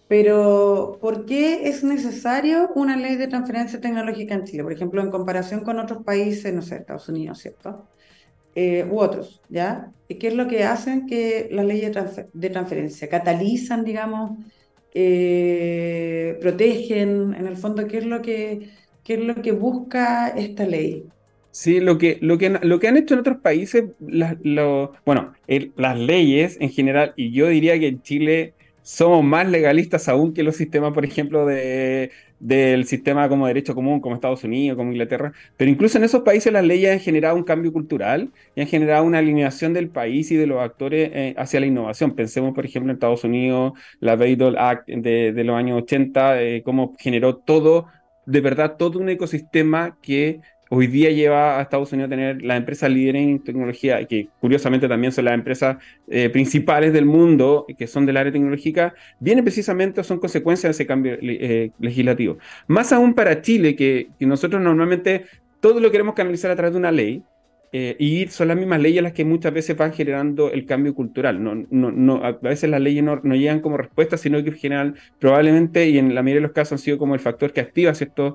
pero, 0.09 0.99
¿por 1.01 1.27
qué 1.27 1.69
es 1.69 1.83
necesario 1.83 2.71
una 2.75 2.97
ley 2.97 3.17
de 3.17 3.27
transferencia 3.27 3.81
tecnológica 3.81 4.35
en 4.35 4.45
Chile? 4.45 4.63
Por 4.63 4.73
ejemplo, 4.73 5.03
en 5.03 5.11
comparación 5.11 5.61
con 5.61 5.81
otros 5.81 6.05
países, 6.05 6.55
no 6.55 6.63
sé, 6.63 6.77
Estados 6.77 7.09
Unidos, 7.09 7.39
¿cierto? 7.39 7.89
Eh, 8.55 8.87
u 8.89 9.01
otros, 9.01 9.43
¿ya? 9.49 9.93
¿Y 10.09 10.15
qué 10.15 10.29
es 10.29 10.35
lo 10.35 10.47
que 10.47 10.65
hacen 10.65 11.07
que 11.07 11.49
las 11.51 11.67
leyes 11.67 11.93
de, 12.33 12.51
transferencia 12.51 13.09
catalizan, 13.09 13.85
digamos, 13.85 14.39
eh, 14.95 16.39
protegen, 16.41 17.35
en 17.35 17.47
el 17.47 17.57
fondo, 17.57 17.87
qué 17.89 17.99
es 17.99 18.07
lo 18.07 18.23
que, 18.23 18.71
qué 19.03 19.15
es 19.15 19.21
lo 19.21 19.35
que 19.43 19.53
busca 19.53 20.29
esta 20.29 20.65
ley? 20.67 21.05
Sí, 21.51 21.81
lo 21.81 21.99
que, 21.99 22.19
lo 22.21 22.39
que, 22.39 22.51
lo 22.51 22.79
que 22.79 22.87
han 22.87 22.97
hecho 22.97 23.15
en 23.15 23.21
otros 23.21 23.39
países, 23.39 23.85
bueno, 25.05 25.33
las 25.77 25.99
leyes 25.99 26.59
en 26.61 26.71
general, 26.71 27.13
y 27.17 27.33
yo 27.33 27.49
diría 27.49 27.79
que 27.81 27.89
en 27.89 28.03
Chile 28.03 28.55
somos 28.87 29.25
más 29.25 29.49
legalistas 29.49 30.09
aún 30.09 30.33
que 30.33 30.45
los 30.45 30.55
sistemas, 30.55 30.93
por 30.93 31.05
ejemplo, 31.05 31.45
de, 31.45 32.13
del 32.39 32.85
sistema 32.87 33.29
como 33.29 33.49
derecho 33.49 33.75
común, 33.75 34.01
como 34.01 34.15
Estados 34.15 34.45
Unidos, 34.45 34.77
como 34.77 34.93
Inglaterra. 34.93 35.33
Pero 35.57 35.69
incluso 35.69 35.99
en 35.99 36.05
esos 36.05 36.23
países 36.23 36.53
las 36.53 36.65
leyes 36.65 36.93
han 36.93 37.01
generado 37.01 37.35
un 37.35 37.43
cambio 37.43 37.73
cultural 37.73 38.31
y 38.55 38.61
han 38.61 38.69
generado 38.69 39.05
una 39.05 39.19
alineación 39.19 39.73
del 39.75 39.89
país 39.89 40.31
y 40.31 40.37
de 40.37 40.47
los 40.47 40.61
actores 40.63 41.11
eh, 41.13 41.35
hacia 41.37 41.59
la 41.59 41.67
innovación. 41.67 42.15
Pensemos, 42.15 42.55
por 42.55 42.65
ejemplo, 42.65 42.93
en 42.93 42.95
Estados 42.95 43.25
Unidos, 43.25 43.73
la 43.99 44.15
Bayh-Dole 44.15 44.57
Act 44.57 44.87
de, 44.87 45.33
de, 45.33 45.45
los 45.45 45.57
años 45.57 45.83
80, 45.83 46.43
eh, 46.45 46.63
cómo 46.65 46.95
generó 46.97 47.39
todo, 47.39 47.89
de 48.25 48.41
verdad, 48.41 48.77
todo 48.77 49.01
un 49.01 49.09
ecosistema 49.09 49.99
que 50.01 50.43
hoy 50.69 50.87
día 50.87 51.11
lleva 51.11 51.59
a 51.59 51.63
Estados 51.63 51.93
Unidos 51.93 52.09
a 52.09 52.11
tener 52.11 52.43
las 52.43 52.57
empresas 52.57 52.91
líderes 52.91 53.23
en 53.23 53.39
tecnología, 53.43 54.05
que 54.07 54.29
curiosamente 54.41 54.89
también 54.89 55.13
son 55.13 55.25
las 55.27 55.35
empresas 55.35 55.77
eh, 56.09 56.29
principales 56.31 56.93
del 56.93 57.05
mundo, 57.05 57.67
que 57.79 57.87
son 57.87 58.07
del 58.07 58.17
área 58.17 58.33
tecnológica, 58.33 58.95
viene 59.21 59.43
precisamente 59.43 60.03
son 60.03 60.19
consecuencias 60.19 60.71
de 60.71 60.83
ese 60.83 60.87
cambio 60.87 61.17
eh, 61.21 61.71
legislativo. 61.79 62.39
Más 62.67 62.93
aún 62.93 63.15
para 63.15 63.41
Chile, 63.43 63.77
que, 63.77 64.09
nosotros 64.21 64.61
normalmente 64.61 65.27
todo 65.61 65.81
lo 65.81 65.91
queremos 65.91 66.15
canalizar 66.15 66.51
a 66.51 66.57
través 66.57 66.73
de 66.73 66.79
una 66.79 66.93
ley, 66.93 67.23
eh, 67.73 67.97
y 67.99 68.27
son 68.29 68.49
las 68.49 68.57
mismas 68.57 68.81
leyes 68.81 69.03
las 69.03 69.13
que 69.13 69.25
muchas 69.25 69.53
veces 69.53 69.77
van 69.77 69.93
generando 69.93 70.51
el 70.51 70.65
cambio 70.65 70.95
cultural. 70.95 71.43
No, 71.43 71.55
no, 71.69 71.91
no, 71.91 72.25
a 72.25 72.33
veces 72.33 72.71
las 72.71 72.81
leyes 72.81 73.05
no, 73.05 73.21
llegan 73.35 73.61
como 73.61 73.77
respuesta, 73.77 74.17
sino 74.17 74.43
que 74.43 74.53
generan 74.53 74.97
probablemente, 75.19 75.89
y 75.89 75.99
en 75.99 76.15
la 76.15 76.23
mayoría 76.23 76.41
de 76.41 76.47
los 76.47 76.53
casos 76.53 76.73
han 76.73 76.79
sido 76.79 76.97
como 76.97 77.15
el 77.15 77.21
factor 77.21 77.53
que 77.53 77.61
activa 77.61 77.95
ciertos 77.95 78.35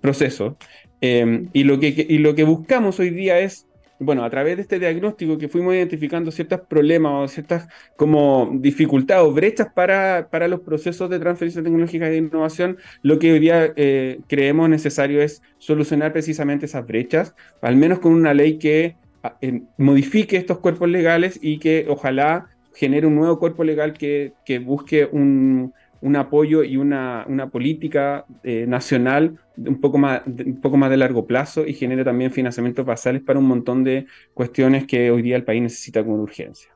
procesos. 0.00 0.54
Em, 1.00 1.48
y, 1.52 1.64
lo 1.64 1.78
que, 1.78 2.06
y 2.08 2.18
lo 2.18 2.34
que 2.34 2.44
buscamos 2.44 2.98
hoy 2.98 3.10
día 3.10 3.38
es, 3.38 3.66
bueno, 4.00 4.24
a 4.24 4.30
través 4.30 4.56
de 4.56 4.62
este 4.62 4.78
diagnóstico 4.78 5.38
que 5.38 5.48
fuimos 5.48 5.74
identificando 5.74 6.30
ciertos 6.30 6.60
problemas 6.62 7.12
o 7.14 7.28
ciertas 7.28 7.68
como 7.96 8.50
dificultades 8.54 9.24
o 9.24 9.32
brechas 9.32 9.68
para, 9.74 10.28
para 10.30 10.48
los 10.48 10.60
procesos 10.60 11.10
de 11.10 11.18
transferencia 11.18 11.62
tecnológica 11.62 12.08
de 12.08 12.16
innovación, 12.16 12.78
lo 13.02 13.18
que 13.18 13.32
hoy 13.32 13.38
día 13.40 13.72
eh, 13.76 14.20
creemos 14.28 14.68
necesario 14.68 15.22
es 15.22 15.42
solucionar 15.58 16.12
precisamente 16.12 16.66
esas 16.66 16.86
brechas, 16.86 17.34
al 17.60 17.76
menos 17.76 17.98
con 18.00 18.12
una 18.12 18.34
ley 18.34 18.58
que 18.58 18.96
ah, 19.22 19.36
modifique 19.76 20.36
estos 20.36 20.58
cuerpos 20.58 20.88
legales 20.88 21.38
y 21.42 21.58
que 21.58 21.86
ojalá 21.88 22.48
genere 22.74 23.08
un 23.08 23.16
nuevo 23.16 23.40
cuerpo 23.40 23.64
legal 23.64 23.92
que, 23.92 24.34
que 24.44 24.60
busque 24.60 25.08
un, 25.10 25.72
un 26.00 26.16
apoyo 26.16 26.62
y 26.62 26.76
una, 26.76 27.24
una 27.28 27.50
política 27.50 28.24
eh, 28.44 28.66
nacional 28.68 29.38
un 29.56 29.80
poco, 29.80 29.98
más, 29.98 30.22
un 30.26 30.60
poco 30.60 30.76
más 30.76 30.90
de 30.90 30.96
largo 30.96 31.26
plazo 31.26 31.66
y 31.66 31.74
genere 31.74 32.04
también 32.04 32.30
financiamientos 32.30 32.86
basales 32.86 33.22
para 33.22 33.38
un 33.38 33.46
montón 33.46 33.82
de 33.84 34.06
cuestiones 34.34 34.86
que 34.86 35.10
hoy 35.10 35.22
día 35.22 35.36
el 35.36 35.44
país 35.44 35.62
necesita 35.62 36.04
con 36.04 36.20
urgencia. 36.20 36.70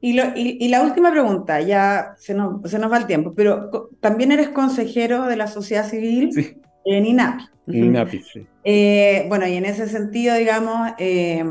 Y, 0.00 0.20
y, 0.64 0.68
la 0.68 0.82
última 0.82 1.10
pregunta, 1.10 1.60
ya 1.62 2.14
se 2.18 2.34
nos, 2.34 2.70
se 2.70 2.78
nos 2.78 2.92
va 2.92 2.98
el 2.98 3.06
tiempo, 3.06 3.32
pero 3.34 3.90
también 3.98 4.30
eres 4.30 4.50
consejero 4.50 5.24
de 5.24 5.36
la 5.36 5.46
sociedad 5.46 5.88
civil 5.88 6.30
En 6.84 7.06
INAPI. 7.06 7.44
INAPI, 7.66 8.22
sí. 8.22 8.46
Eh, 8.62 9.24
bueno, 9.28 9.46
y 9.48 9.54
en 9.54 9.64
ese 9.64 9.88
sentido, 9.88 10.36
digamos, 10.36 10.90
eh, 10.98 11.44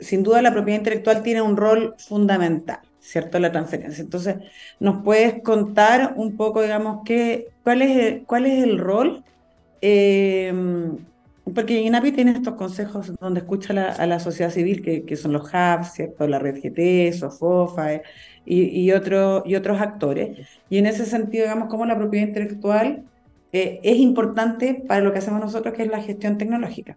sin 0.00 0.22
duda 0.22 0.42
la 0.42 0.52
propiedad 0.52 0.78
intelectual 0.78 1.22
tiene 1.22 1.42
un 1.42 1.56
rol 1.56 1.94
fundamental, 1.98 2.80
¿cierto? 3.10 3.38
La 3.38 3.50
transferencia. 3.52 4.02
Entonces, 4.02 4.36
¿nos 4.78 5.02
puedes 5.02 5.42
contar 5.42 6.14
un 6.16 6.36
poco, 6.36 6.62
digamos, 6.62 7.00
qué, 7.04 7.48
cuál, 7.64 7.82
es 7.82 7.96
el, 7.96 8.22
cuál 8.24 8.46
es 8.46 8.62
el 8.62 8.78
rol? 8.78 9.24
porque 11.54 11.80
INAPI 11.80 12.12
tiene 12.12 12.32
estos 12.32 12.54
consejos 12.54 13.12
donde 13.18 13.40
escucha 13.40 13.72
a 13.92 14.06
la 14.06 14.20
sociedad 14.20 14.50
civil, 14.50 14.82
que, 14.82 15.04
que, 15.04 15.16
son 15.16 15.32
los 15.32 15.44
hubs, 15.44 15.94
¿cierto? 15.94 16.28
La 16.28 16.38
red 16.38 16.60
GT, 16.62 17.12
SOFOFA 17.18 18.02
y, 18.44 18.80
y, 18.80 18.92
otro, 18.92 19.42
y 19.46 19.54
otros 19.56 19.80
actores. 19.80 20.46
Y 20.68 20.78
en 20.78 20.86
ese 20.86 21.06
sentido, 21.06 21.44
digamos, 21.44 21.68
cómo 21.68 21.86
la 21.86 21.96
propiedad 21.96 22.28
intelectual 22.28 23.04
eh, 23.52 23.80
es 23.82 23.96
importante 23.96 24.84
para 24.86 25.00
lo 25.00 25.12
que 25.12 25.18
hacemos 25.18 25.40
nosotros, 25.40 25.74
que 25.74 25.82
es 25.82 25.88
la 25.88 26.02
gestión 26.02 26.38
tecnológica. 26.38 26.96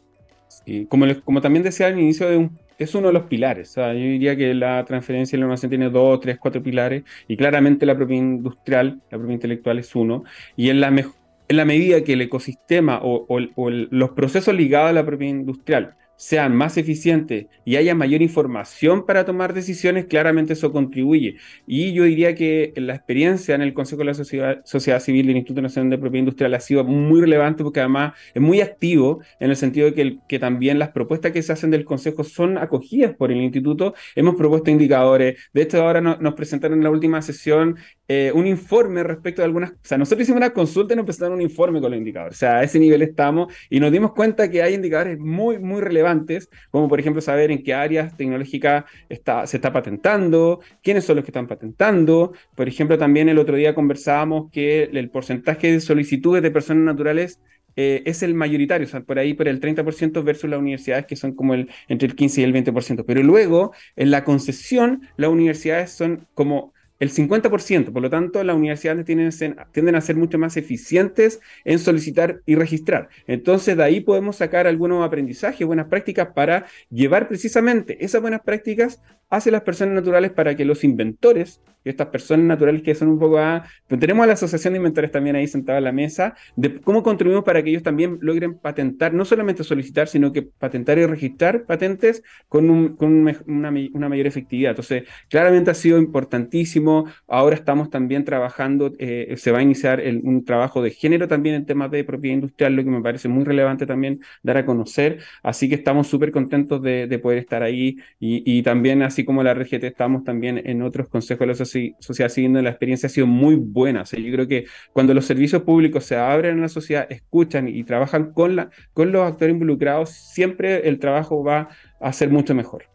Sí, 0.49 0.86
como, 0.88 1.06
como 1.23 1.41
también 1.41 1.63
decía 1.63 1.88
al 1.88 1.97
inicio, 1.97 2.30
de 2.30 2.38
un, 2.38 2.60
es 2.78 2.96
uno 2.96 3.08
de 3.08 3.14
los 3.14 3.24
pilares. 3.24 3.76
Yo 3.76 3.94
diría 3.94 4.36
que 4.36 4.54
la 4.54 4.84
transferencia 4.86 5.36
y 5.36 5.40
la 5.40 5.46
innovación 5.46 5.70
tiene 5.70 5.90
dos, 5.90 6.20
tres, 6.20 6.38
cuatro 6.40 6.62
pilares, 6.62 7.04
y 7.28 7.38
claramente 7.38 7.86
la 7.86 7.96
propiedad 7.96 8.24
industrial, 8.24 9.02
la 9.10 9.18
propiedad 9.18 9.34
intelectual 9.34 9.80
es 9.80 9.96
uno, 9.96 10.24
y 10.56 10.70
en 10.70 10.80
la, 10.80 10.88
en 10.88 11.58
la 11.58 11.66
medida 11.66 12.04
que 12.04 12.14
el 12.14 12.22
ecosistema 12.22 13.00
o 13.04 13.40
los 13.40 14.10
procesos 14.12 14.54
ligados 14.56 14.90
a 14.90 14.94
la 14.94 15.06
propiedad 15.06 15.36
industrial 15.36 15.96
sean 16.24 16.56
más 16.56 16.78
eficientes 16.78 17.48
y 17.66 17.76
haya 17.76 17.96
mayor 17.96 18.22
información 18.22 19.06
para 19.06 19.26
tomar 19.26 19.54
decisiones, 19.54 20.06
claramente 20.06 20.54
eso 20.54 20.72
contribuye. 20.72 21.36
Y 21.68 21.92
yo 21.92 22.06
diría 22.06 22.34
que 22.34 22.72
la 22.78 22.96
experiencia 22.96 23.56
en 23.56 23.62
el 23.62 23.74
Consejo 23.74 24.00
de 24.00 24.06
la 24.06 24.14
Sociedad, 24.14 25.00
Civil 25.02 25.28
del 25.28 25.36
Instituto 25.36 25.62
Nacional 25.62 25.90
de 25.90 25.98
Propiedad 25.98 26.22
Industrial 26.22 26.54
ha 26.54 26.62
sido 26.62 26.86
muy 26.86 27.20
relevante 27.20 27.62
porque 27.62 27.82
además 27.82 28.14
es 28.34 28.42
muy 28.42 28.62
activo 28.62 29.20
en 29.42 29.50
el 29.50 29.58
sentido 29.58 29.88
de 29.88 29.94
que, 29.94 30.18
que 30.30 30.40
también 30.40 30.80
las 30.80 30.92
propuestas 30.92 31.34
que 31.34 31.44
se 31.44 31.52
hacen 31.52 31.72
del 31.72 31.84
Consejo 31.84 32.24
son 32.24 32.58
acogidas 32.58 33.14
por 33.14 33.30
el 33.30 33.42
Instituto. 33.42 33.94
Hemos 34.16 34.36
propuesto 34.36 34.72
indicadores. 34.72 35.38
De 35.54 35.64
hecho, 35.64 35.82
ahora 35.82 36.00
nos 36.00 36.34
presentaron 36.36 36.78
en 36.78 36.86
la 36.86 36.90
última 36.90 37.22
sesión 37.22 37.76
eh, 38.08 38.32
un 38.36 38.48
informe 38.48 39.02
respecto 39.04 39.42
de 39.42 39.46
algunas... 39.46 39.72
O 39.72 39.76
sea, 39.82 39.98
nosotros 39.98 40.24
hicimos 40.24 40.38
una 40.38 40.52
consulta 40.52 40.94
y 40.94 40.98
nos 40.98 41.06
presentaron 41.06 41.36
un 41.36 41.42
informe 41.42 41.80
con 41.80 41.92
los 41.92 41.98
indicadores. 41.98 42.36
O 42.36 42.39
sea, 42.39 42.58
a 42.58 42.63
ese 42.63 42.80
nivel 42.80 43.02
estamos 43.02 43.54
y 43.70 43.80
nos 43.80 43.92
dimos 43.92 44.12
cuenta 44.13 44.50
que 44.52 44.62
hay 44.62 44.74
indicadores 44.74 45.18
muy, 45.20 45.60
muy 45.60 45.82
relevantes, 45.82 46.50
como 46.70 46.89
por 46.89 47.00
ejemplo 47.00 47.22
saber 47.22 47.52
en 47.52 47.63
qué 47.63 47.74
áreas 47.74 48.16
tecnológicas 48.18 48.86
está, 49.10 49.48
se 49.48 49.58
está 49.58 49.72
patentando, 49.72 50.60
quiénes 50.82 51.06
son 51.06 51.16
los 51.16 51.26
que 51.26 51.32
están 51.32 51.48
patentando. 51.48 52.34
Por 52.56 52.68
ejemplo, 52.68 52.98
también 52.98 53.30
el 53.30 53.39
otro 53.39 53.56
día 53.56 53.74
conversábamos 53.74 54.52
que 54.52 54.84
el 54.84 55.10
porcentaje 55.10 55.72
de 55.72 55.80
solicitudes 55.80 56.44
de 56.44 56.52
personas 56.52 56.84
naturales 56.84 57.39
eh, 57.76 58.04
es 58.06 58.22
el 58.22 58.36
mayoritario, 58.36 58.86
o 58.86 58.89
sea, 58.89 59.02
por 59.02 59.18
ahí 59.18 59.34
por 59.34 59.48
el 59.48 59.60
30% 59.60 60.24
versus 60.24 60.50
las 60.50 60.60
universidades 60.60 61.06
que 61.06 61.16
son 61.16 61.34
como 61.34 61.54
el 61.54 61.70
entre 61.88 62.08
el 62.08 62.16
15 62.16 62.42
y 62.42 62.44
el 62.44 62.54
20%. 62.54 63.04
Pero 63.06 63.24
luego, 63.24 63.74
en 63.96 64.12
la 64.12 64.24
concesión, 64.24 65.08
las 65.18 65.32
universidades 65.32 65.92
son 65.92 66.28
como 66.34 66.74
el 67.04 67.12
50%. 67.12 67.92
Por 67.92 68.02
lo 68.02 68.10
tanto, 68.10 68.44
las 68.44 68.56
universidades 68.56 69.06
tienden, 69.06 69.96
a 69.96 70.02
ser 70.02 70.16
mucho 70.16 70.39
más 70.39 70.58
eficientes 70.58 71.42
en 71.66 71.80
solicitar 71.80 72.42
y 72.46 72.56
registrar. 72.56 73.10
Entonces, 73.28 73.76
de 73.76 73.84
ahí 73.84 74.00
podemos 74.00 74.38
sacar 74.38 74.68
algunos 74.68 75.06
aprendizajes, 75.06 75.68
buenas 75.68 75.88
prácticas 75.88 76.30
para 76.34 76.66
llevar 76.89 77.28
precisamente 77.28 78.04
esas 78.04 78.22
buenas 78.22 78.42
prácticas 78.42 79.02
hacia 79.30 79.52
las 79.52 79.62
personas 79.62 79.96
naturales 79.96 80.32
para 80.32 80.56
que 80.56 80.66
los 80.66 80.84
inventores 80.84 81.60
estas 81.84 82.08
personas 82.08 82.46
naturales 82.46 82.82
que 82.82 82.96
son 82.96 83.10
un 83.10 83.20
poco 83.20 83.38
a... 83.39 83.63
Tenemos 83.88 84.24
a 84.24 84.28
la 84.28 84.34
Asociación 84.34 84.74
de 84.74 84.78
Inventores 84.78 85.12
también 85.12 85.36
ahí 85.36 85.48
sentada 85.48 85.78
a 85.78 85.82
la 85.82 85.92
mesa, 85.92 86.36
de 86.56 86.80
cómo 86.82 87.04
contribuimos 87.04 87.44
para 87.44 87.62
que 87.63 87.70
ellos 87.70 87.84
también 87.84 88.18
logren 88.22 88.56
patentar, 88.56 89.13
no 89.13 89.26
solamente 89.26 89.63
solicitar, 89.63 90.08
sino 90.08 90.32
que 90.32 90.44
patentar 90.44 90.98
y 90.98 91.06
registrar 91.06 91.66
patentes 91.66 92.24
con, 92.48 92.70
una, 93.00 93.72
mayor 94.10 94.28
efectividad. 94.28 94.72
Entonces, 94.72 95.04
claramente 95.30 95.72
ha 95.72 95.74
sido 95.76 95.98
importantísimo. 95.98 96.92
Ahora 97.27 97.56
estamos 97.56 97.89
también 97.89 98.23
trabajando, 98.23 98.93
eh, 98.99 99.34
se 99.38 99.51
va 99.51 99.60
a 99.60 99.62
iniciar 99.62 100.01
un 100.23 100.43
trabajo 100.45 100.82
de 100.82 100.91
género 100.91 101.27
también 101.27 101.56
en 101.56 101.65
temas 101.65 101.91
de 101.91 102.03
propiedad 102.03 102.36
industrial, 102.36 102.75
lo 102.75 102.84
que 102.84 102.89
me 102.89 103.01
parece 103.01 103.27
muy 103.27 103.43
relevante 103.43 103.86
también 103.86 104.19
dar 104.43 104.58
a 104.58 104.65
conocer. 104.65 105.19
Así 105.41 105.69
que 105.69 105.75
estamos 105.75 106.08
súper 106.08 106.32
contentos 106.32 106.82
de, 106.82 107.19
poder 107.23 107.38
estar 107.38 107.63
ahí 107.63 107.97
y, 108.19 108.62
también, 108.63 109.01
así 109.01 109.23
como 109.23 109.43
la 109.43 109.53
RGT, 109.53 109.84
estamos 109.84 110.23
también 110.23 110.62
en 110.65 110.82
otros 110.82 111.08
consejos 111.08 111.41
de 111.41 111.47
la 111.47 111.56
sociedad 111.99 112.29
siguiendo 112.29 112.62
la 112.62 112.69
experiencia 112.69 113.08
ha 113.08 113.10
sido 113.10 113.27
muy 113.27 113.56
buena. 113.56 114.03
yo 114.03 114.32
creo 114.32 114.47
que 114.47 114.65
cuando 114.91 115.13
los 115.13 115.25
servicios 115.25 115.63
públicos 115.63 116.06
se 116.06 116.15
abren 116.17 116.60
a 116.60 116.62
la 116.63 116.69
sociedad, 116.69 117.08
escuchan 117.10 117.67
y 117.67 117.84
trabajan 117.84 118.34
con, 118.34 118.56
la, 118.56 118.69
con 118.93 119.12
los 119.12 119.25
actores 119.25 119.53
involucrados, 119.53 120.10
siempre 120.10 120.88
el 120.88 120.99
trabajo 120.99 121.43
va 121.43 121.69
a 121.99 122.13
ser 122.13 122.29
mucho 122.29 122.56
mejor. 122.56 122.92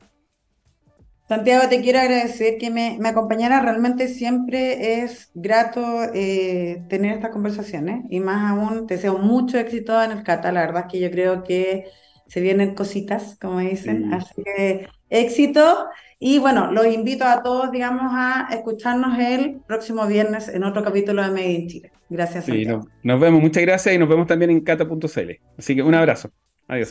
Santiago, 1.28 1.68
te 1.68 1.82
quiero 1.82 1.98
agradecer 1.98 2.56
que 2.56 2.70
me, 2.70 2.96
me 2.98 3.10
acompañara. 3.10 3.60
Realmente 3.60 4.08
siempre 4.08 5.02
es 5.02 5.30
grato 5.34 6.04
eh, 6.14 6.82
tener 6.88 7.14
estas 7.14 7.30
conversaciones 7.30 8.04
y 8.08 8.20
más 8.20 8.50
aún 8.50 8.86
te 8.86 8.94
deseo 8.94 9.18
mucho 9.18 9.58
éxito 9.58 10.02
en 10.02 10.12
el 10.12 10.22
CATA. 10.22 10.52
La 10.52 10.62
verdad 10.62 10.86
es 10.86 10.92
que 10.92 11.00
yo 11.00 11.10
creo 11.10 11.44
que 11.44 11.84
se 12.26 12.40
vienen 12.40 12.74
cositas, 12.74 13.36
como 13.38 13.58
dicen. 13.58 14.12
Así 14.14 14.42
que 14.42 14.88
éxito. 15.10 15.88
Y 16.18 16.38
bueno, 16.38 16.72
los 16.72 16.86
invito 16.86 17.24
a 17.24 17.42
todos, 17.42 17.70
digamos, 17.72 18.10
a 18.10 18.48
escucharnos 18.50 19.18
el 19.18 19.60
próximo 19.66 20.06
viernes 20.06 20.48
en 20.48 20.64
otro 20.64 20.82
capítulo 20.82 21.22
de 21.22 21.28
Made 21.28 21.52
in 21.52 21.68
Chile. 21.68 21.92
Gracias. 22.08 22.46
Sí, 22.46 22.66
nos, 23.02 23.20
vemos, 23.20 23.42
muchas 23.42 23.62
gracias 23.62 23.94
y 23.94 23.98
nos 23.98 24.08
vemos 24.08 24.26
también 24.26 24.50
en 24.50 24.60
cata.cl. 24.62 25.30
Así 25.58 25.76
que 25.76 25.82
un 25.82 25.94
abrazo. 25.94 26.30
Adiós. 26.66 26.90